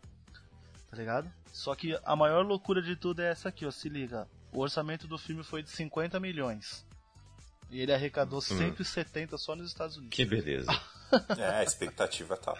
[0.92, 1.32] tá ligado?
[1.54, 4.28] Só que a maior loucura de tudo é essa aqui, ó, se liga.
[4.52, 6.86] O orçamento do filme foi de 50 milhões.
[7.72, 8.42] E ele arrecadou hum.
[8.42, 10.16] 170 só nos Estados Unidos.
[10.16, 10.70] Que beleza.
[11.38, 12.54] é, a expectativa tá.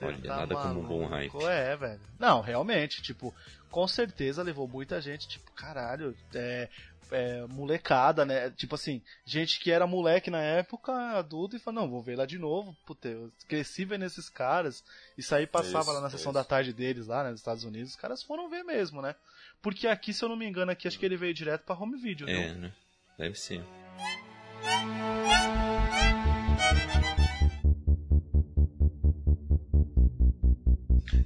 [0.00, 0.68] Olha, tá nada maluco.
[0.68, 1.36] como um bom hype.
[1.44, 2.00] É, velho.
[2.18, 3.34] Não, realmente, tipo,
[3.70, 6.68] com certeza levou muita gente, tipo, caralho, é,
[7.10, 8.50] é, molecada, né?
[8.50, 12.26] Tipo assim, gente que era moleque na época, adulto, e falou, não, vou ver lá
[12.26, 12.76] de novo.
[12.86, 14.84] Puta, eu cresci vendo esses caras.
[15.18, 16.38] Isso aí passava isso, lá na sessão isso.
[16.38, 17.90] da tarde deles, lá, né, nos Estados Unidos.
[17.90, 19.14] Os caras foram ver mesmo, né?
[19.62, 22.00] Porque aqui, se eu não me engano, aqui acho que ele veio direto pra home
[22.00, 22.54] video, É, viu?
[22.54, 22.72] né?
[23.18, 23.62] Deve ser.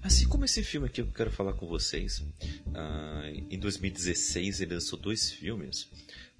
[0.02, 4.74] Assim como esse filme aqui que eu quero falar com vocês, uh, em 2016 ele
[4.74, 5.84] lançou dois filmes.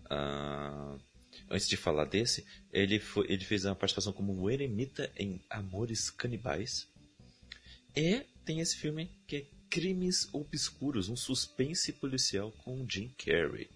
[0.04, 1.00] Uh,
[1.50, 6.10] antes de falar desse, ele, foi, ele fez uma participação como um eremita em Amores
[6.10, 6.86] Canibais.
[7.96, 13.68] E tem esse filme que é Crimes Obscuros, um suspense policial com Jim Carrey.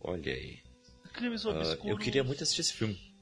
[0.00, 0.71] Olha aí.
[1.12, 1.84] Crimes Obscuros.
[1.84, 3.12] Uh, eu queria muito assistir esse filme.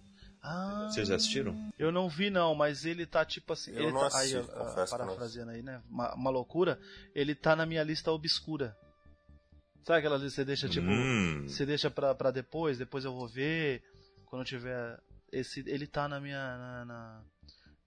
[0.42, 1.70] Ah, Vocês já assistiram?
[1.78, 3.72] Eu não vi não, mas ele tá tipo assim.
[3.72, 5.82] Eu ele não tá, assisti, aí, confesso parafraseando aí, né?
[5.88, 6.80] Uma, uma, loucura.
[7.14, 8.76] Ele tá na minha lista obscura.
[9.84, 10.86] Sabe aquela lista que você deixa tipo.
[10.86, 11.46] Hum.
[11.46, 13.82] Você deixa pra, pra depois, depois eu vou ver.
[14.26, 14.98] Quando eu tiver.
[15.30, 16.56] Esse, ele tá na minha.
[16.56, 17.22] Na, na,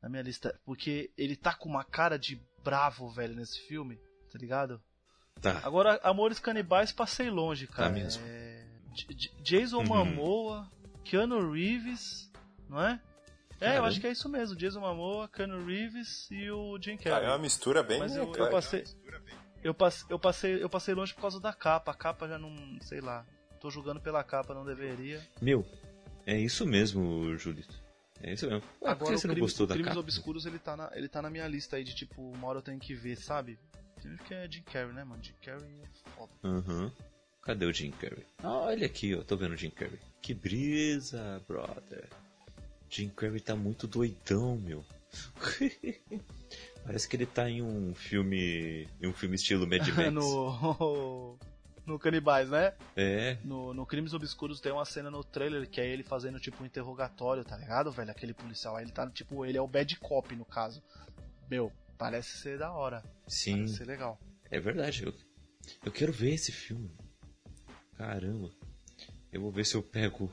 [0.03, 0.59] na minha lista.
[0.63, 3.99] Porque ele tá com uma cara de bravo, velho, nesse filme.
[4.31, 4.79] Tá ligado?
[5.41, 5.59] Tá.
[5.63, 7.89] Agora, Amores Canibais passei longe, cara.
[7.89, 8.23] Tá mesmo.
[8.27, 8.42] É...
[9.41, 9.85] Jason uhum.
[9.85, 10.71] Momoa,
[11.03, 12.31] Keanu Reeves
[12.69, 12.99] não é?
[13.61, 14.57] É, eu acho que é isso mesmo.
[14.57, 17.27] Jason Momoa, Keanu Reeves e o Jim Carrey.
[17.27, 18.83] Ah, é uma mistura bem Mas eu, eu passei
[19.63, 21.91] eu passei, eu passei eu passei longe por causa da capa.
[21.91, 23.25] A capa já não, sei lá.
[23.61, 25.25] Tô julgando pela capa, não deveria.
[25.41, 25.65] Meu,
[26.25, 27.81] é isso mesmo, Julito.
[28.21, 28.63] É isso mesmo.
[28.81, 29.99] Ué, Agora, você não gostou da Crimes capa?
[30.01, 32.61] Obscuros, ele tá, na, ele tá na minha lista aí de tipo, uma hora eu
[32.61, 33.57] tenho que ver, sabe?
[34.27, 35.23] Que é Jim Carrey, né, mano?
[35.23, 36.31] Jim Carrey é foda.
[36.43, 36.83] Aham.
[36.83, 37.12] Uhum.
[37.43, 38.25] Cadê o Jim Carrey?
[38.39, 39.99] Ah, olha aqui, ó, tô vendo o Jim Carrey.
[40.21, 42.07] Que brisa, brother.
[42.89, 44.83] Jim Carrey tá muito doidão, meu.
[46.85, 48.87] Parece que ele tá em um filme.
[49.01, 50.11] em um filme estilo Mad Max.
[50.13, 51.37] no.
[51.85, 52.73] No Canibais, né?
[52.95, 53.37] É.
[53.43, 56.65] No, no Crimes Obscuros tem uma cena no trailer que é ele fazendo tipo um
[56.65, 58.09] interrogatório, tá ligado, velho?
[58.09, 58.77] Aquele policial.
[58.77, 59.45] Aí ele tá tipo.
[59.45, 60.81] Ele é o bad cop no caso.
[61.51, 63.03] Meu, parece ser da hora.
[63.27, 63.57] Sim.
[63.57, 64.17] Parece ser legal.
[64.49, 65.03] É verdade.
[65.03, 65.13] Eu,
[65.83, 66.89] eu quero ver esse filme.
[67.97, 68.49] Caramba.
[69.31, 70.31] Eu vou ver se eu pego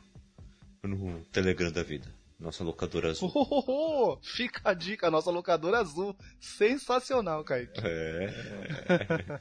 [0.83, 2.13] no Telegram da vida.
[2.39, 3.31] Nossa locadora azul.
[3.35, 6.17] Oh, oh, oh, fica a dica, nossa locadora azul.
[6.41, 7.81] Sensacional, Kaique.
[7.85, 9.41] É.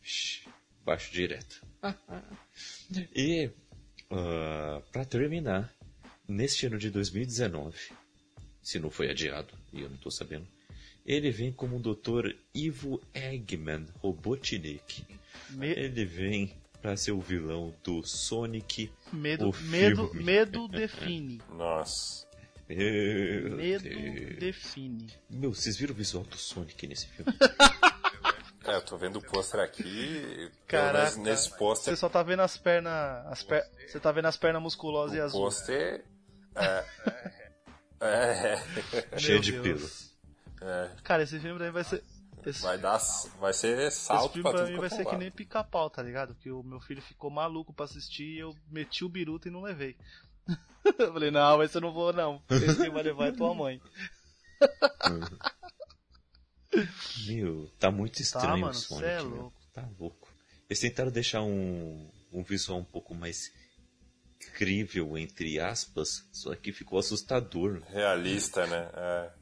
[0.82, 1.60] Baixo direto.
[3.14, 3.50] e,
[4.10, 5.70] uh, ah, para terminar,
[6.26, 7.76] neste ano de 2019,
[8.62, 10.46] se não foi adiado, e eu não tô sabendo,
[11.04, 12.34] Ele vem como o Dr.
[12.54, 15.04] Ivo Eggman Robotnik.
[15.50, 15.68] Me...
[15.68, 16.56] Ele vem
[16.88, 18.90] para ser o vilão do Sonic.
[19.12, 21.42] Medo, medo, medo define.
[21.52, 22.26] Nossa.
[22.66, 24.38] Meu medo Deus.
[24.38, 25.12] define.
[25.28, 27.32] Meu, vocês viram o visual do Sonic nesse filme?
[28.64, 30.50] É, eu tô vendo o pôster aqui.
[30.66, 31.94] Caraca, nesse pôster.
[31.94, 33.26] Você só tá vendo as pernas.
[33.26, 33.66] As per...
[33.86, 35.40] Você tá vendo as pernas musculosas o e azul.
[35.40, 36.04] O pôster.
[38.00, 38.62] É.
[39.14, 39.18] é.
[39.18, 39.88] Cheio de pelo.
[40.60, 40.90] É.
[41.02, 42.04] Cara, esse filme daí vai ser.
[42.48, 42.62] Esse...
[42.62, 42.98] Vai dar.
[43.38, 46.34] Vai ser salto esse filme pra, pra mim vai ser que nem pica-pau, tá ligado?
[46.34, 49.60] Que o meu filho ficou maluco pra assistir e eu meti o biruta e não
[49.60, 49.96] levei.
[50.98, 52.42] eu falei, não, esse eu não vou não.
[52.50, 53.80] Esse que vai levar é tua mãe.
[57.26, 59.06] Meu, tá muito tá, estranho tá, mano, o Sonic.
[59.06, 59.60] É louco.
[59.72, 60.28] Tá louco.
[60.68, 63.52] Eles tentaram deixar um, um visual um pouco mais
[64.54, 67.82] crível, entre aspas, só que ficou assustador.
[67.88, 68.90] Realista, né?
[68.94, 69.37] É.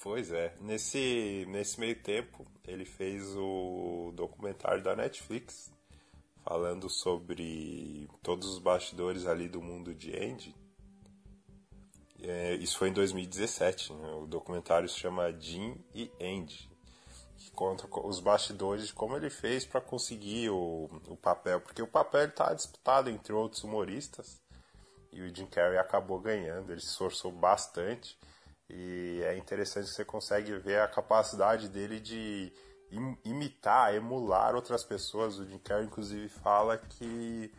[0.00, 0.54] Pois é.
[0.60, 5.72] Nesse, nesse meio tempo, ele fez o documentário da Netflix
[6.44, 10.54] falando sobre todos os bastidores ali do mundo de Andy.
[12.20, 13.92] É, isso foi em 2017.
[13.92, 14.10] Né?
[14.12, 16.70] O documentário se chama Jim e Andy,
[17.36, 21.88] que conta os bastidores de como ele fez para conseguir o, o papel, porque o
[21.88, 24.40] papel está disputado entre outros humoristas
[25.12, 26.70] e o Jim Carrey acabou ganhando.
[26.70, 28.16] Ele se esforçou bastante
[28.70, 32.52] e é interessante que você consegue ver a capacidade dele de
[33.24, 35.38] imitar, emular outras pessoas.
[35.38, 37.50] O Jim Carrey, inclusive, fala que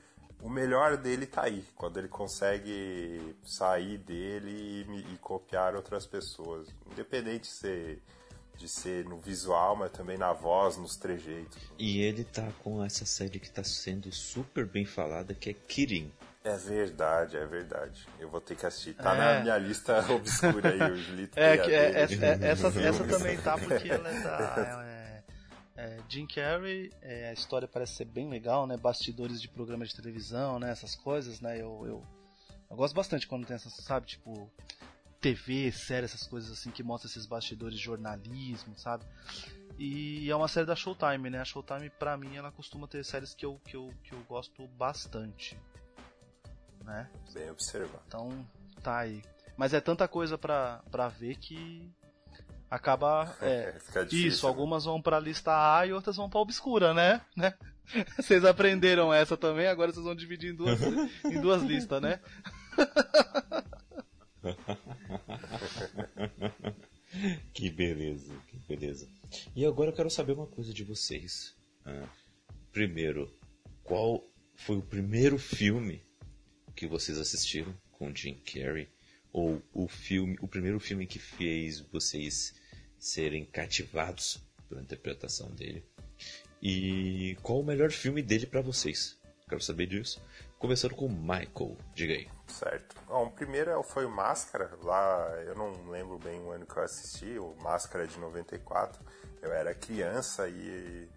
[0.41, 6.67] o melhor dele tá aí, quando ele consegue sair dele e, e copiar outras pessoas.
[6.91, 8.03] Independente de ser,
[8.55, 11.57] de ser no visual, mas também na voz, nos trejeitos.
[11.77, 16.11] E ele tá com essa série que tá sendo super bem falada, que é Kirin.
[16.43, 18.07] É verdade, é verdade.
[18.17, 18.93] Eu vou ter que assistir.
[18.93, 19.17] Tá é.
[19.17, 21.37] na minha lista obscura aí, o Julito.
[21.37, 24.85] É, que é, é, essa, essa também tá, porque ela é da.
[24.85, 25.23] É,
[25.75, 28.77] é, Jim Carrey, é, a história parece ser bem legal, né?
[28.77, 30.71] Bastidores de programas de televisão, né?
[30.71, 31.55] Essas coisas, né?
[31.55, 32.03] Eu, eu,
[32.69, 34.07] eu gosto bastante quando tem essas, sabe?
[34.07, 34.49] Tipo,
[35.19, 39.05] TV, série, essas coisas assim que mostram esses bastidores de jornalismo, sabe?
[39.77, 41.39] E é uma série da Showtime, né?
[41.39, 44.67] A Showtime, pra mim, ela costuma ter séries que eu, que eu, que eu gosto
[44.69, 45.57] bastante.
[46.83, 47.09] Né?
[47.33, 48.01] Bem observado.
[48.07, 48.47] Então,
[48.81, 49.21] tá aí.
[49.57, 51.91] Mas é tanta coisa pra, pra ver que
[52.69, 53.71] acaba é,
[54.03, 54.49] difícil, isso né?
[54.49, 57.55] algumas vão para lista A e outras vão para obscura né né
[58.15, 60.79] vocês aprenderam essa também agora vocês vão dividir em duas
[61.25, 62.19] em duas listas né
[67.53, 69.09] que beleza que beleza
[69.55, 71.55] e agora eu quero saber uma coisa de vocês
[71.85, 72.07] ah,
[72.71, 73.33] primeiro
[73.83, 74.23] qual
[74.55, 76.03] foi o primeiro filme
[76.79, 78.89] que vocês assistiram com Jim Carrey
[79.33, 82.55] ou o filme, o primeiro filme que fez vocês
[82.97, 85.83] serem cativados pela interpretação dele.
[86.61, 89.17] E qual o melhor filme dele para vocês?
[89.49, 90.21] Quero saber disso.
[90.57, 92.29] Começando com Michael, diga aí.
[92.47, 92.95] Certo.
[93.07, 96.83] Bom, o primeiro foi o Máscara, lá eu não lembro bem o ano que eu
[96.83, 99.03] assisti, o Máscara de 94.
[99.41, 101.09] Eu era criança e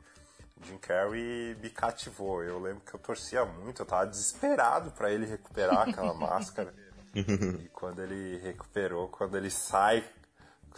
[0.64, 2.42] Jim Carrey me cativou.
[2.42, 6.74] Eu lembro que eu torcia muito, eu tava desesperado para ele recuperar aquela máscara.
[7.14, 10.04] e quando ele recuperou, quando ele sai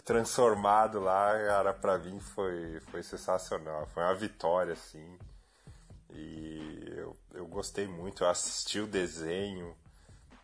[0.03, 3.87] transformado lá, cara, pra mim foi, foi sensacional.
[3.87, 5.17] Foi uma vitória, assim.
[6.11, 9.75] E eu, eu gostei muito, eu assisti o desenho.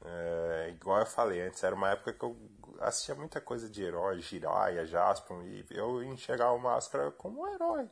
[0.03, 2.35] É, igual eu falei antes, era uma época que eu
[2.79, 7.87] assistia muita coisa de herói, Jiraiya, Jaspion, e eu enxergava o Máscara como um herói.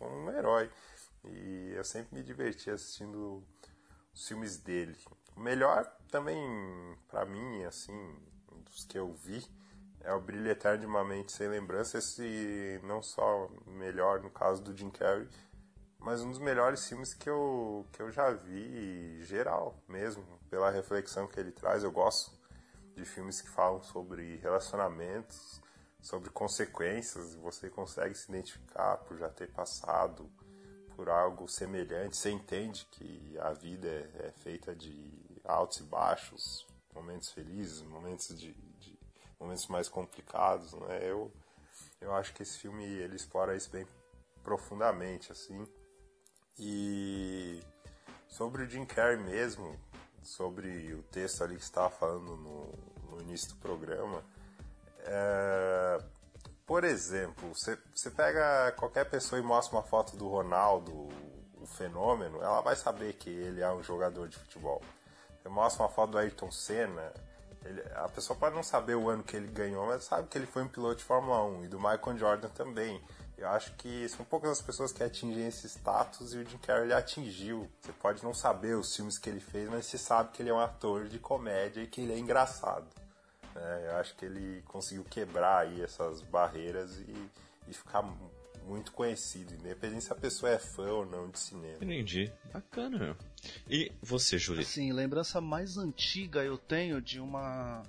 [0.00, 0.70] Um herói.
[1.24, 3.42] E eu sempre me diverti assistindo
[4.12, 4.96] os filmes dele.
[5.36, 6.38] O melhor também,
[7.08, 8.16] para mim, assim,
[8.64, 9.44] dos que eu vi,
[10.00, 11.98] é o Brilho Eterno de uma Mente Sem Lembrança.
[11.98, 15.28] Esse não só melhor no caso do Jim Carrey,
[15.98, 21.26] mas um dos melhores filmes que eu, que eu já vi geral mesmo, pela reflexão
[21.26, 21.82] que ele traz.
[21.82, 22.30] Eu gosto
[22.94, 25.60] de filmes que falam sobre relacionamentos,
[26.04, 30.30] sobre consequências, você consegue se identificar por já ter passado
[30.94, 35.10] por algo semelhante, você entende que a vida é, é feita de
[35.42, 38.98] altos e baixos, momentos felizes, momentos de, de
[39.40, 41.00] momentos mais complicados, né?
[41.02, 41.32] Eu,
[42.00, 43.86] eu acho que esse filme ele explora isso bem
[44.42, 45.66] profundamente, assim.
[46.58, 47.60] E
[48.28, 49.74] sobre o Jim Carrey mesmo,
[50.22, 52.72] sobre o texto ali que estava falando no,
[53.10, 54.22] no início do programa,
[55.04, 55.98] é,
[56.66, 57.76] por exemplo, você,
[58.10, 60.92] pega qualquer pessoa e mostra uma foto do Ronaldo,
[61.60, 64.82] o fenômeno, ela vai saber que ele é um jogador de futebol.
[65.42, 67.12] Você mostra uma foto do Ayrton Senna,
[67.64, 70.46] Ele, a pessoa pode não saber o ano que ele ganhou, mas sabe que ele
[70.46, 73.02] foi um piloto de Fórmula 1 e do Michael Jordan também.
[73.36, 76.92] Eu acho que são poucas as pessoas que atingem esse status e o Jim Carrey
[76.92, 77.68] atingiu.
[77.80, 80.54] Você pode não saber os filmes que ele fez, mas você sabe que ele é
[80.54, 82.86] um ator de comédia e que ele é engraçado.
[83.56, 87.30] É, eu acho que ele conseguiu quebrar aí essas barreiras e,
[87.68, 88.02] e ficar
[88.66, 91.76] muito conhecido, independente se a pessoa é fã ou não de cinema.
[91.82, 92.32] Entendi.
[92.52, 93.16] Bacana, meu.
[93.68, 94.64] E você, Júlio?
[94.64, 97.82] Sim, lembrança mais antiga eu tenho de uma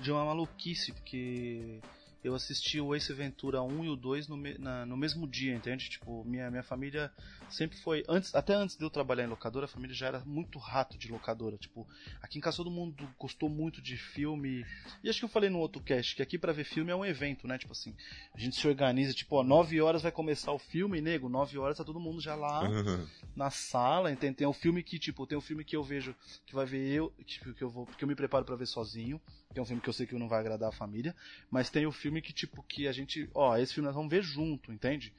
[0.00, 1.80] de uma maluquice, porque
[2.24, 5.54] eu assisti o Ace Ventura 1 e o 2 no, me, na, no mesmo dia,
[5.54, 5.90] entende?
[5.90, 7.10] Tipo, minha, minha família
[7.50, 8.04] sempre foi.
[8.08, 11.10] antes Até antes de eu trabalhar em locadora, a família já era muito rato de
[11.10, 11.56] locadora.
[11.56, 11.86] Tipo,
[12.22, 14.64] aqui em casa todo mundo gostou muito de filme.
[15.02, 17.04] E acho que eu falei no outro cast que aqui para ver filme é um
[17.04, 17.58] evento, né?
[17.58, 17.94] Tipo assim,
[18.34, 21.76] a gente se organiza, tipo, ó, 9 horas vai começar o filme, nego, 9 horas
[21.76, 23.06] tá todo mundo já lá uhum.
[23.34, 24.36] na sala, entende?
[24.36, 26.14] Tem um filme que, tipo, tem um filme que eu vejo
[26.46, 29.20] que vai ver eu, tipo, que eu vou, que eu me preparo para ver sozinho,
[29.52, 31.14] que é um filme que eu sei que não vai agradar a família,
[31.50, 33.28] mas tem o filme que, tipo, que a gente.
[33.34, 35.12] Ó, esse filme nós vamos ver junto, entende?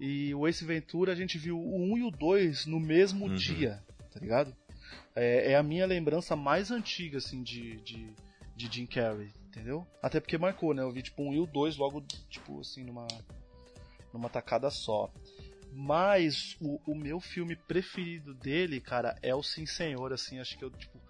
[0.00, 3.34] E o Ace Ventura a gente viu o 1 e o 2 no mesmo uhum.
[3.34, 4.54] dia, tá ligado?
[5.14, 8.14] É, é, a minha lembrança mais antiga, assim, de, de,
[8.56, 9.86] de Jim Carrey, entendeu?
[10.02, 10.82] Até porque marcou, né?
[10.82, 13.06] Eu vi, tipo, um e o 2 logo, tipo, assim, numa,
[14.12, 15.12] numa tacada só.
[15.72, 20.64] Mas o, o meu filme preferido dele, cara, é o Sim Senhor, assim, acho que
[20.64, 21.00] eu, tipo,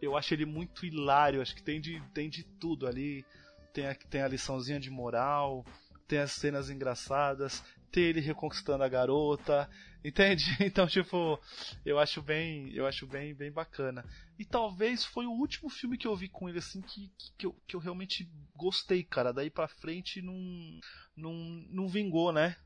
[0.00, 3.24] eu acho ele muito hilário, acho que tem de, tem de tudo ali
[3.74, 5.66] tem a, tem a liçãozinha de moral,
[6.06, 7.62] tem as cenas engraçadas,
[7.94, 9.70] tem ele reconquistando a garota,
[10.04, 10.44] entende?
[10.60, 11.38] Então, tipo,
[11.86, 14.04] eu acho bem, eu acho bem, bem bacana.
[14.36, 17.54] E talvez foi o último filme que eu vi com ele assim que, que, eu,
[17.68, 19.32] que eu realmente gostei, cara.
[19.32, 20.34] Daí pra frente não,
[21.16, 21.32] não,
[21.70, 22.56] não vingou, né?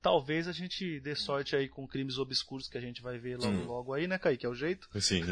[0.00, 3.52] Talvez a gente dê sorte aí com crimes obscuros que a gente vai ver logo,
[3.52, 3.66] hum.
[3.66, 4.46] logo aí, né, Kaique?
[4.46, 4.88] É o jeito?
[4.98, 5.22] Sim.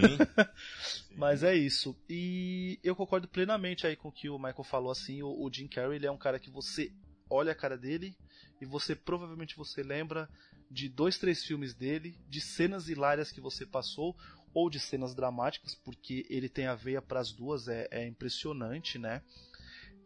[1.17, 1.97] Mas é isso.
[2.09, 5.69] E eu concordo plenamente aí com o que o Michael falou, assim, o, o Jim
[5.69, 6.93] Carrey, ele é um cara que você
[7.31, 8.17] olha a cara dele
[8.61, 10.29] e você provavelmente você lembra
[10.71, 14.17] de dois, três filmes dele, de cenas hilárias que você passou
[14.53, 18.99] ou de cenas dramáticas, porque ele tem a veia para as duas, é, é impressionante,
[18.99, 19.23] né?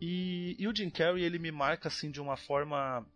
[0.01, 3.07] E, e, o Jim Carrey ele me marca assim de uma forma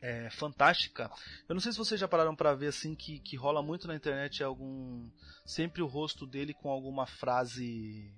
[0.00, 1.10] é, fantástica.
[1.48, 3.94] Eu não sei se vocês já pararam para ver assim que, que rola muito na
[3.94, 5.08] internet algum
[5.46, 8.12] sempre o rosto dele com alguma frase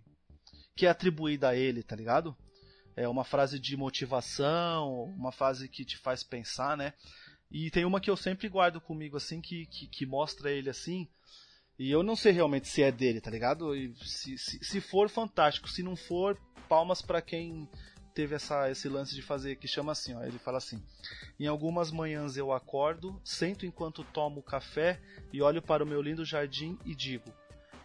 [0.75, 2.37] que é atribuída a ele, tá ligado?
[2.97, 6.95] É uma frase de motivação, uma frase que te faz pensar, né?
[7.51, 11.07] E tem uma que eu sempre guardo comigo assim que, que, que mostra ele assim.
[11.79, 13.77] E eu não sei realmente se é dele, tá ligado?
[13.77, 15.69] E se, se, se for, fantástico.
[15.69, 17.69] Se não for, palmas para quem
[18.15, 20.83] teve essa, esse lance de fazer que chama assim, ó, ele fala assim:
[21.39, 24.99] Em algumas manhãs eu acordo, sento enquanto tomo café
[25.31, 27.31] e olho para o meu lindo jardim e digo: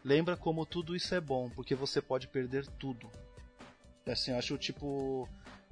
[0.04, 3.10] Lembra como tudo isso é bom, porque você pode perder tudo.
[4.08, 5.28] Assim, eu acho tipo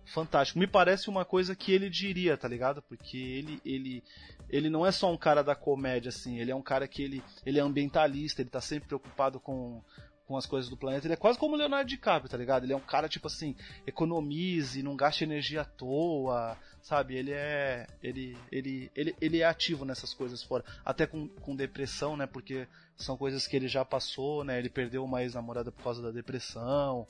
[0.06, 0.60] fantástico.
[0.60, 2.82] Me parece uma coisa que ele diria, tá ligado?
[2.82, 4.04] Porque ele ele
[4.50, 7.24] ele não é só um cara da comédia assim, ele é um cara que ele
[7.46, 9.82] ele é ambientalista, ele tá sempre preocupado com
[10.30, 11.08] com as coisas do planeta.
[11.08, 12.64] Ele é quase como o Leonardo DiCaprio, tá ligado?
[12.64, 13.56] Ele é um cara, tipo assim,
[13.88, 17.16] economize, não gaste energia à toa, sabe?
[17.16, 17.88] Ele é.
[18.04, 20.64] Ele, ele, ele, ele é ativo nessas coisas fora.
[20.86, 22.28] Até com, com depressão, né?
[22.28, 22.68] Porque
[23.00, 24.60] são coisas que ele já passou, né?
[24.60, 27.08] Ele perdeu uma ex-namorada por causa da depressão.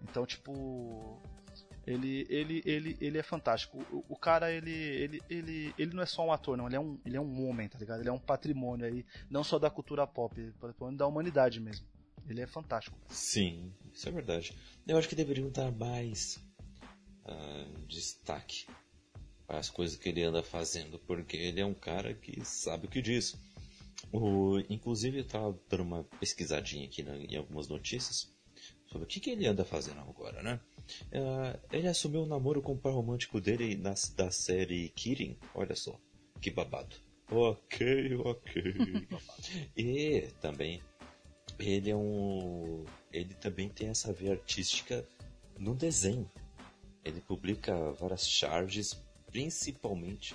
[0.00, 1.20] Então, tipo.
[1.84, 3.84] Ele, ele, ele, ele é fantástico.
[3.90, 6.68] O, o, cara, ele, ele, ele, ele não é só um ator, não.
[6.68, 7.98] Ele é um, ele é um homem, tá ligado?
[7.98, 11.84] Ele é um patrimônio aí, não só da cultura pop, patrimônio da humanidade mesmo.
[12.28, 12.96] Ele é fantástico.
[13.08, 14.56] Sim, isso é verdade.
[14.86, 16.36] Eu acho que deveriam dar mais
[17.26, 18.66] uh, destaque
[19.44, 22.88] para as coisas que ele anda fazendo, porque ele é um cara que sabe o
[22.88, 23.36] que diz.
[24.10, 28.32] O, inclusive, eu estava dando uma pesquisadinha aqui na, em algumas notícias
[28.86, 30.60] sobre o que, que ele anda fazendo agora, né?
[31.12, 35.38] Uh, ele assumiu o um namoro com o par romântico dele na, da série Kirin,
[35.54, 35.98] olha só,
[36.40, 36.96] que babado.
[37.30, 38.62] Ok, ok.
[39.76, 40.82] e também
[41.58, 42.84] ele é um.
[43.12, 45.06] Ele também tem essa veia artística
[45.58, 46.30] no desenho.
[47.04, 50.34] Ele publica várias charges, principalmente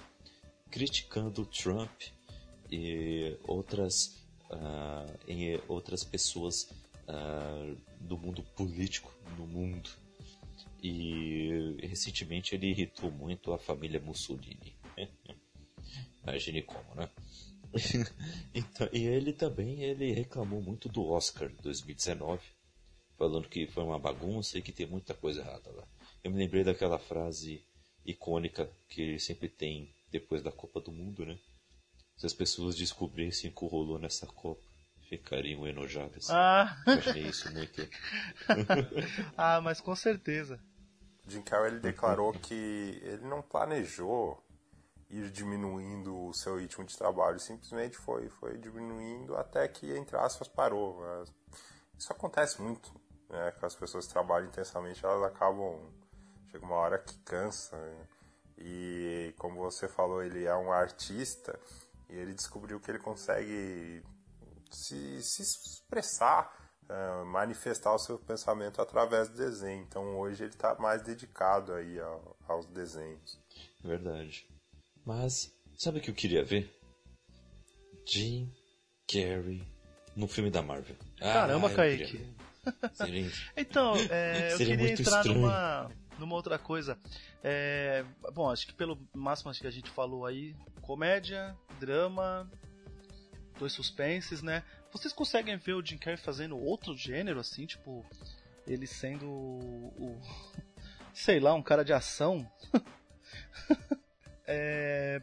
[0.71, 2.01] criticando Trump
[2.71, 6.69] e outras, uh, em outras pessoas
[7.07, 9.89] uh, do mundo político no mundo.
[10.81, 14.75] E recentemente ele irritou muito a família Mussolini.
[16.23, 17.09] Imagine como, né?
[18.53, 22.41] então, e ele também ele reclamou muito do Oscar 2019,
[23.17, 25.87] falando que foi uma bagunça e que tem muita coisa errada lá.
[26.23, 27.63] Eu me lembrei daquela frase
[28.05, 31.37] icônica que ele sempre tem depois da Copa do Mundo, né?
[32.17, 34.67] Se as pessoas descobrissem o que rolou nessa Copa,
[35.07, 36.29] ficariam enojadas.
[36.29, 36.75] Ah.
[36.85, 37.87] Eu achei isso muito.
[39.37, 40.59] ah, mas com certeza.
[41.27, 44.43] Jim Carrey ele declarou que ele não planejou
[45.09, 50.47] ir diminuindo o seu ritmo de trabalho, simplesmente foi, foi diminuindo até que, entre aspas,
[50.47, 50.99] parou.
[51.97, 52.91] Isso acontece muito,
[53.29, 53.51] né?
[53.51, 55.79] Que as pessoas que trabalham intensamente, elas acabam.
[56.51, 57.77] Chega uma hora que cansa.
[57.77, 58.07] Né?
[58.57, 61.57] E como você falou, ele é um artista
[62.09, 64.03] e ele descobriu que ele consegue
[64.71, 66.51] se, se expressar,
[66.83, 69.83] uh, manifestar o seu pensamento através do desenho.
[69.83, 73.39] Então hoje ele está mais dedicado aí ao, aos desenhos.
[73.83, 74.47] Verdade.
[75.05, 76.73] Mas sabe o que eu queria ver?
[78.05, 78.51] Jim
[79.07, 79.65] Carrey
[80.15, 80.95] no filme da Marvel.
[81.19, 82.35] Caramba, ah, Kaique.
[82.93, 83.31] Seria...
[83.55, 85.41] então, é, eu Seria queria entrar estranho.
[85.41, 86.97] numa, numa outra coisa.
[87.43, 88.03] É,
[88.33, 92.49] bom, acho que pelo máximo acho que a gente falou aí, comédia, drama,
[93.57, 94.63] dois suspenses, né?
[94.91, 98.05] Vocês conseguem ver o Jim Carrey fazendo outro gênero, assim, tipo,
[98.65, 100.21] ele sendo o, o
[101.13, 102.49] sei lá, um cara de ação?
[104.45, 105.21] é,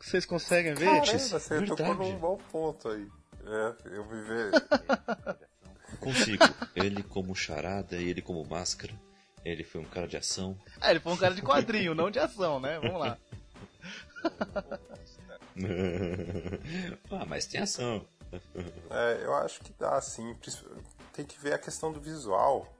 [0.00, 0.86] vocês conseguem ver?
[0.86, 1.76] Caramba, você Verdade.
[1.76, 3.08] tocou num bom ponto aí.
[3.44, 4.52] É, eu me ver.
[5.98, 6.44] Consigo.
[6.74, 8.94] Ele como charada e ele como máscara.
[9.44, 10.56] Ele foi um cara de ação.
[10.80, 12.78] É, ele foi um cara de quadrinho, não de ação, né?
[12.80, 13.18] Vamos lá.
[17.10, 18.06] ah, mas tem ação.
[18.90, 20.36] É, eu acho que dá sim.
[21.12, 22.72] Tem que ver a questão do visual.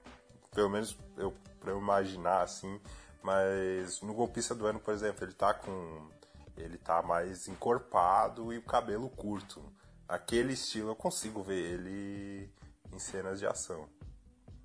[0.55, 2.80] Pelo menos eu, pra eu imaginar assim.
[3.22, 6.09] Mas no golpista do ano, por exemplo, ele tá com.
[6.56, 9.62] Ele tá mais encorpado e o cabelo curto.
[10.06, 12.51] Aquele estilo eu consigo ver ele
[12.93, 13.89] em cenas de ação.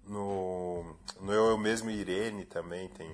[0.07, 3.09] No, no Eu, eu Mesmo Irene também tem.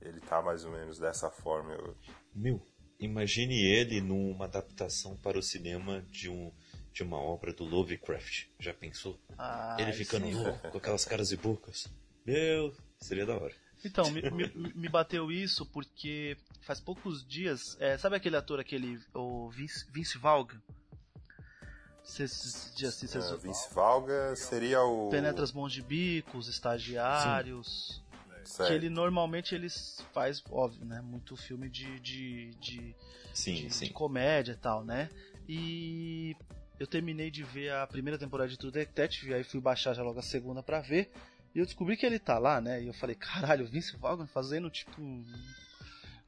[0.00, 1.72] Ele tá mais ou menos dessa forma.
[1.72, 1.96] Eu...
[2.34, 2.62] Meu,
[3.00, 6.52] imagine ele numa adaptação para o cinema de, um,
[6.92, 8.46] de uma obra do Lovecraft.
[8.60, 9.18] Já pensou?
[9.36, 10.34] Ah, ele ficando sim.
[10.34, 11.88] louco, com aquelas caras e bocas.
[12.24, 13.54] Meu, seria da hora.
[13.84, 17.76] Então, me, me, me, bateu isso porque faz poucos dias.
[17.80, 19.00] É, sabe aquele ator, aquele.
[19.14, 20.60] O Vince, Vince Valga?
[22.08, 25.10] Cês, cês, uh, Vince Valga seria o.
[25.10, 28.02] Penetra as mãos de bico, os estagiários.
[28.44, 28.64] Sim.
[28.64, 31.02] Que ele normalmente eles faz, óbvio, né?
[31.02, 32.00] Muito filme de.
[32.00, 32.96] de, de,
[33.34, 33.84] sim, de, sim.
[33.86, 35.10] de comédia e tal, né?
[35.46, 36.34] E
[36.80, 40.18] eu terminei de ver a primeira temporada de True Detective, aí fui baixar já logo
[40.18, 41.12] a segunda pra ver.
[41.54, 42.82] E eu descobri que ele tá lá, né?
[42.82, 45.26] E eu falei, caralho, Vince Vaughn fazendo tipo um,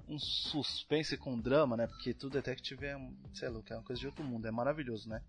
[0.06, 1.86] um suspense com drama, né?
[1.86, 3.00] Porque True Detective é,
[3.32, 5.22] sei lá, é uma coisa de outro mundo, é maravilhoso, né?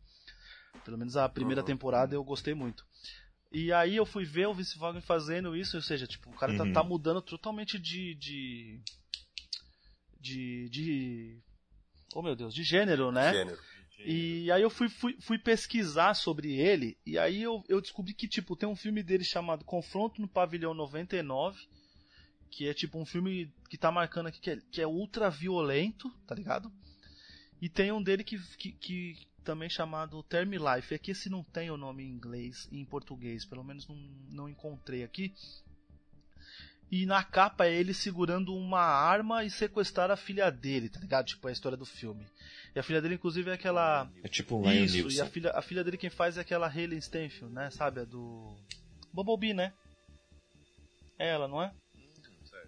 [0.84, 1.68] Pelo menos a primeira uhum.
[1.68, 2.85] temporada eu gostei muito.
[3.52, 6.56] E aí eu fui ver o Vince Vaughn fazendo isso, ou seja, tipo, o cara
[6.56, 6.73] tá, uhum.
[6.73, 8.81] tá, tá mudando totalmente de, de.
[10.19, 10.69] de.
[10.69, 11.39] de.
[12.15, 13.34] Oh meu Deus, de gênero, né?
[13.34, 13.60] Gênero.
[14.03, 18.27] E aí eu fui, fui, fui pesquisar sobre ele, e aí eu, eu descobri que,
[18.27, 21.60] tipo, tem um filme dele chamado Confronto no Pavilhão 99,
[22.49, 26.10] que é tipo um filme que tá marcando aqui que é, que é ultra violento,
[26.26, 26.72] tá ligado?
[27.61, 30.94] E tem um dele que, que, que também chamado Term Life.
[30.94, 33.96] Aqui esse não tem o nome em inglês e em português, pelo menos não,
[34.30, 35.34] não encontrei aqui.
[36.92, 41.26] E na capa é ele segurando uma arma e sequestrar a filha dele, tá ligado?
[41.28, 42.26] Tipo, é a história do filme.
[42.76, 44.12] E a filha dele, inclusive, é aquela.
[44.22, 45.18] É tipo um Lion Isso, Nilson.
[45.18, 47.70] e a filha, a filha dele quem faz é aquela Hayley Stenfield, né?
[47.70, 48.02] Sabe?
[48.02, 48.58] A do.
[49.14, 49.74] Bumblebee, né?
[51.18, 51.74] É ela, não é?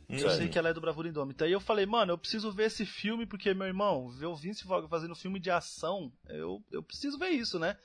[0.09, 1.47] Eu sei que ela é do Bravura Indômita.
[1.47, 4.65] E eu falei, mano, eu preciso ver esse filme porque, meu irmão, ver o Vince
[4.65, 7.77] Vaughn fazendo filme de ação, eu, eu preciso ver isso, né?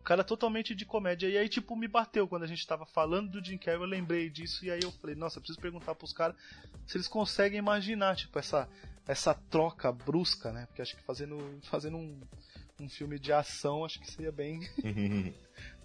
[0.00, 1.28] O cara é totalmente de comédia.
[1.28, 4.30] E aí, tipo, me bateu quando a gente tava falando do Jim Carrey, eu lembrei
[4.30, 4.64] disso.
[4.64, 6.34] E aí eu falei, nossa, eu preciso perguntar pros caras
[6.86, 8.68] se eles conseguem imaginar, tipo, essa,
[9.06, 10.66] essa troca brusca, né?
[10.66, 12.18] Porque acho que fazendo, fazendo um,
[12.80, 14.60] um filme de ação, acho que seria bem,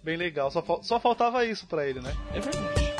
[0.02, 0.50] bem legal.
[0.50, 2.12] Só, só faltava isso pra ele, né?
[2.34, 2.95] É verdade.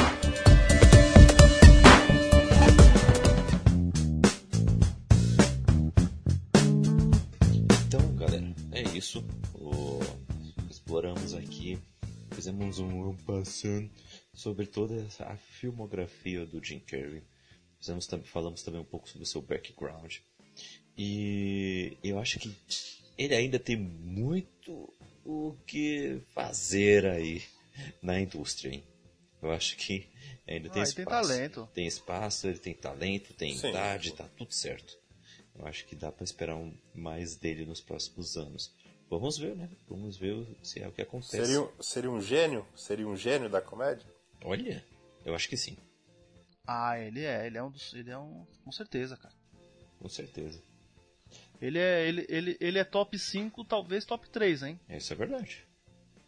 [8.96, 9.22] Isso.
[9.54, 10.00] O
[10.70, 11.78] exploramos aqui,
[12.32, 13.90] fizemos um passando
[14.32, 17.22] sobre toda a filmografia do Jim Carrey.
[17.78, 20.16] Fizemos, falamos também um pouco sobre o seu background.
[20.96, 22.54] E eu acho que
[23.18, 24.92] ele ainda tem muito
[25.24, 27.42] o que fazer aí
[28.00, 28.82] na indústria, hein?
[29.42, 30.08] Eu acho que
[30.46, 30.96] ainda tem ah, espaço.
[30.96, 31.68] Tem talento.
[31.74, 34.98] Tem espaço, ele tem talento, tem Sim, idade, tá tudo certo.
[35.58, 38.72] Eu acho que dá para esperar um, mais dele nos próximos anos.
[39.08, 39.70] Vamos ver, né?
[39.88, 41.46] Vamos ver se é o que acontece.
[41.46, 42.66] Seria, seria um gênio?
[42.74, 44.06] Seria um gênio da comédia?
[44.44, 44.84] Olha,
[45.24, 45.76] eu acho que sim.
[46.66, 47.94] Ah, ele é, ele é um dos.
[47.94, 48.44] Ele é um.
[48.64, 49.34] Com certeza, cara.
[50.00, 50.60] Com certeza.
[51.60, 54.80] Ele é, ele, ele, ele é top 5, talvez top 3, hein?
[54.88, 55.64] Isso é verdade.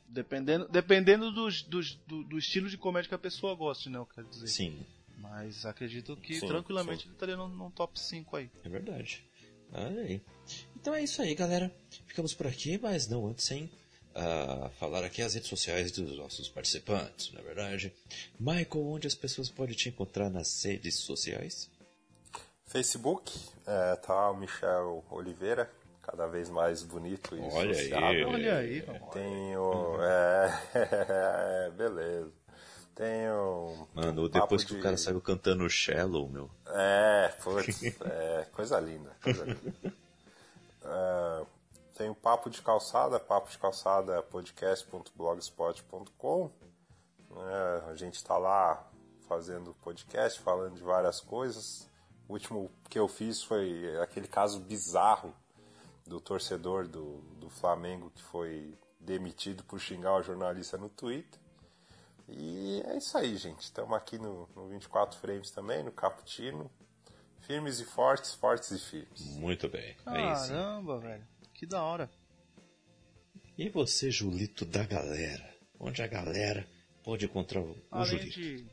[0.09, 3.99] Dependendo, dependendo do, do, do, do, estilo de comédia que a pessoa goste, né?
[3.99, 4.47] Eu quero dizer.
[4.47, 4.87] Sim.
[5.19, 7.09] Mas acredito que sim, tranquilamente sim.
[7.09, 8.51] ele estaria no, no, top 5 aí.
[8.65, 9.25] É verdade.
[9.73, 10.23] Olha aí.
[10.81, 11.71] Então é isso aí, galera.
[12.07, 13.65] Ficamos por aqui, mas não antes sem
[14.15, 17.93] uh, falar aqui as redes sociais dos nossos participantes, não é verdade?
[18.39, 21.69] Michael, onde as pessoas podem te encontrar nas redes sociais?
[22.65, 23.33] Facebook,
[23.67, 25.71] é, tá o Michel Oliveira,
[26.03, 28.25] cada vez mais bonito e Olha aí.
[28.25, 28.85] Olha aí.
[29.13, 29.97] Tenho...
[30.01, 30.63] É,
[31.67, 32.33] é, beleza.
[32.95, 33.89] Tenho...
[33.95, 34.81] Mano, depois que de...
[34.81, 36.51] o cara saiu cantando Shallow, meu.
[36.69, 39.75] É, putz, é, coisa linda, coisa linda.
[40.89, 41.47] uh,
[41.95, 46.51] tem o Papo de Calçada, papo de calçada podcast.blogspot.com.
[47.37, 48.89] É, a gente está lá
[49.29, 51.87] fazendo podcast, falando de várias coisas.
[52.29, 55.35] O último que eu fiz foi aquele caso bizarro
[56.07, 61.41] do torcedor do, do Flamengo que foi demitido por xingar o jornalista no Twitter.
[62.29, 63.63] E é isso aí, gente.
[63.63, 66.71] Estamos aqui no, no 24 Frames também, no Caputino.
[67.49, 69.37] Firmes e fortes, fortes e firmes.
[69.37, 69.97] Muito bem.
[70.05, 71.29] Caramba, é velho.
[71.55, 72.11] Que da hora.
[73.57, 75.57] E você, Julito da galera?
[75.81, 76.69] Onde a galera
[77.03, 78.39] pode encontrar o Além Julito?
[78.39, 78.67] De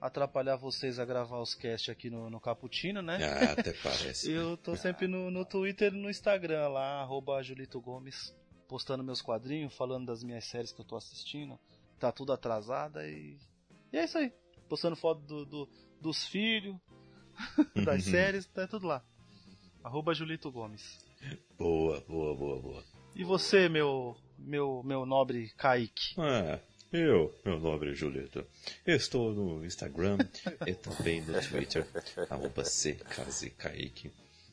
[0.00, 3.18] atrapalhar vocês a gravar os cast aqui no, no Caputino, né?
[3.22, 4.32] Ah, até parece.
[4.32, 8.34] eu tô sempre no, no Twitter e no Instagram lá, arroba Julito Gomes,
[8.66, 11.60] postando meus quadrinhos, falando das minhas séries que eu tô assistindo.
[11.98, 13.38] Tá tudo atrasada e.
[13.92, 14.32] E é isso aí.
[14.70, 15.68] Postando foto do, do
[16.00, 16.76] dos filhos,
[17.84, 19.02] das séries, tá tudo lá.
[19.82, 20.98] Arroba Julito Gomes.
[21.58, 22.84] Boa, boa, boa, boa.
[23.14, 26.14] E você, meu meu meu nobre Kaique?
[26.18, 26.58] Ah,
[26.92, 28.46] eu, meu nobre Julito,
[28.86, 30.18] estou no Instagram
[30.66, 31.86] e também no Twitter,
[32.30, 32.62] arroba
[33.58, 34.12] Kaique.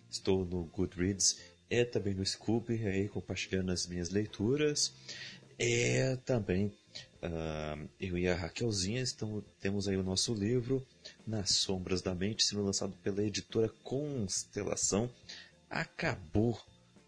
[0.09, 1.39] Estou no Goodreads
[1.69, 4.93] e também no Scooby, aí compartilhando as minhas leituras.
[5.57, 6.73] E também
[7.21, 10.85] uh, eu e a Raquelzinha estão, temos aí o nosso livro
[11.25, 15.09] Nas Sombras da Mente, sendo lançado pela editora Constelação.
[15.69, 16.59] Acabou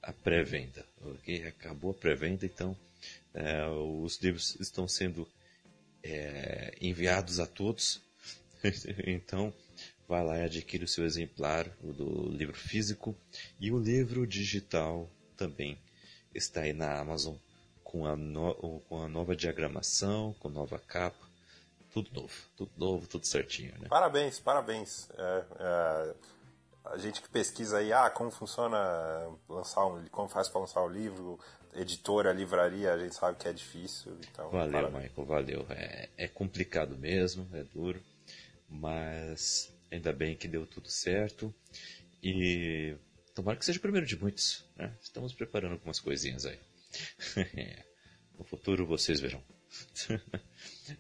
[0.02, 1.46] a pré-venda, ok?
[1.46, 2.78] Acabou a pré-venda, então
[3.34, 5.28] é, os livros estão sendo
[6.04, 8.02] é, enviados a todos.
[9.08, 9.54] então,
[10.08, 13.16] vai lá e adquire o seu exemplar do livro físico.
[13.60, 15.78] E o livro digital também
[16.34, 17.36] está aí na Amazon
[17.84, 21.23] com a, no, com a nova diagramação, com nova capa.
[21.94, 23.72] Tudo novo, tudo novo, tudo certinho.
[23.80, 23.88] Né?
[23.88, 25.10] Parabéns, parabéns.
[25.16, 26.16] É, é,
[26.86, 28.78] a gente que pesquisa aí, ah, como funciona
[29.48, 31.40] lançar um, como faz para lançar o um livro,
[31.76, 34.18] editora, livraria, a gente sabe que é difícil.
[34.32, 35.04] Então, valeu, parabéns.
[35.04, 35.66] Michael, valeu.
[35.70, 38.02] É, é complicado mesmo, é duro,
[38.68, 41.54] mas ainda bem que deu tudo certo.
[42.24, 42.98] E
[43.36, 44.66] tomara que seja o primeiro de muitos.
[44.76, 44.92] Né?
[45.00, 46.60] Estamos preparando algumas coisinhas aí.
[48.36, 49.44] no futuro vocês verão.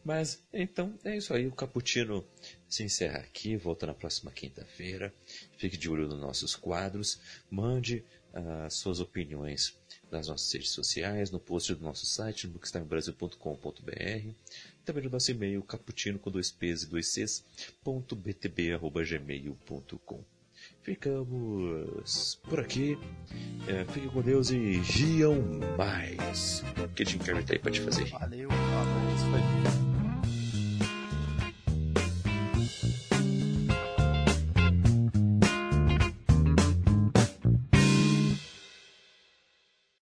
[0.03, 1.47] Mas então é isso aí.
[1.47, 2.26] O Caputino
[2.68, 3.55] se encerra aqui.
[3.55, 5.14] Volta na próxima quinta-feira.
[5.57, 7.19] Fique de olho nos nossos quadros.
[7.49, 8.03] Mande
[8.34, 9.77] as uh, suas opiniões
[10.10, 14.34] nas nossas redes sociais, no post do nosso site, no bookstimebrasil.com.br,
[14.85, 17.43] também no nosso e-mail, caputino com dois p's e dois c's,
[17.84, 20.23] ponto btb, arroba, gmail.com.
[20.84, 22.97] Ficamos por aqui.
[23.68, 25.41] É, com Deus e riam
[25.77, 26.61] mais.
[26.93, 28.05] Que Jim Carrey aí pra te fazer?
[28.10, 29.93] Valeu, um abraço.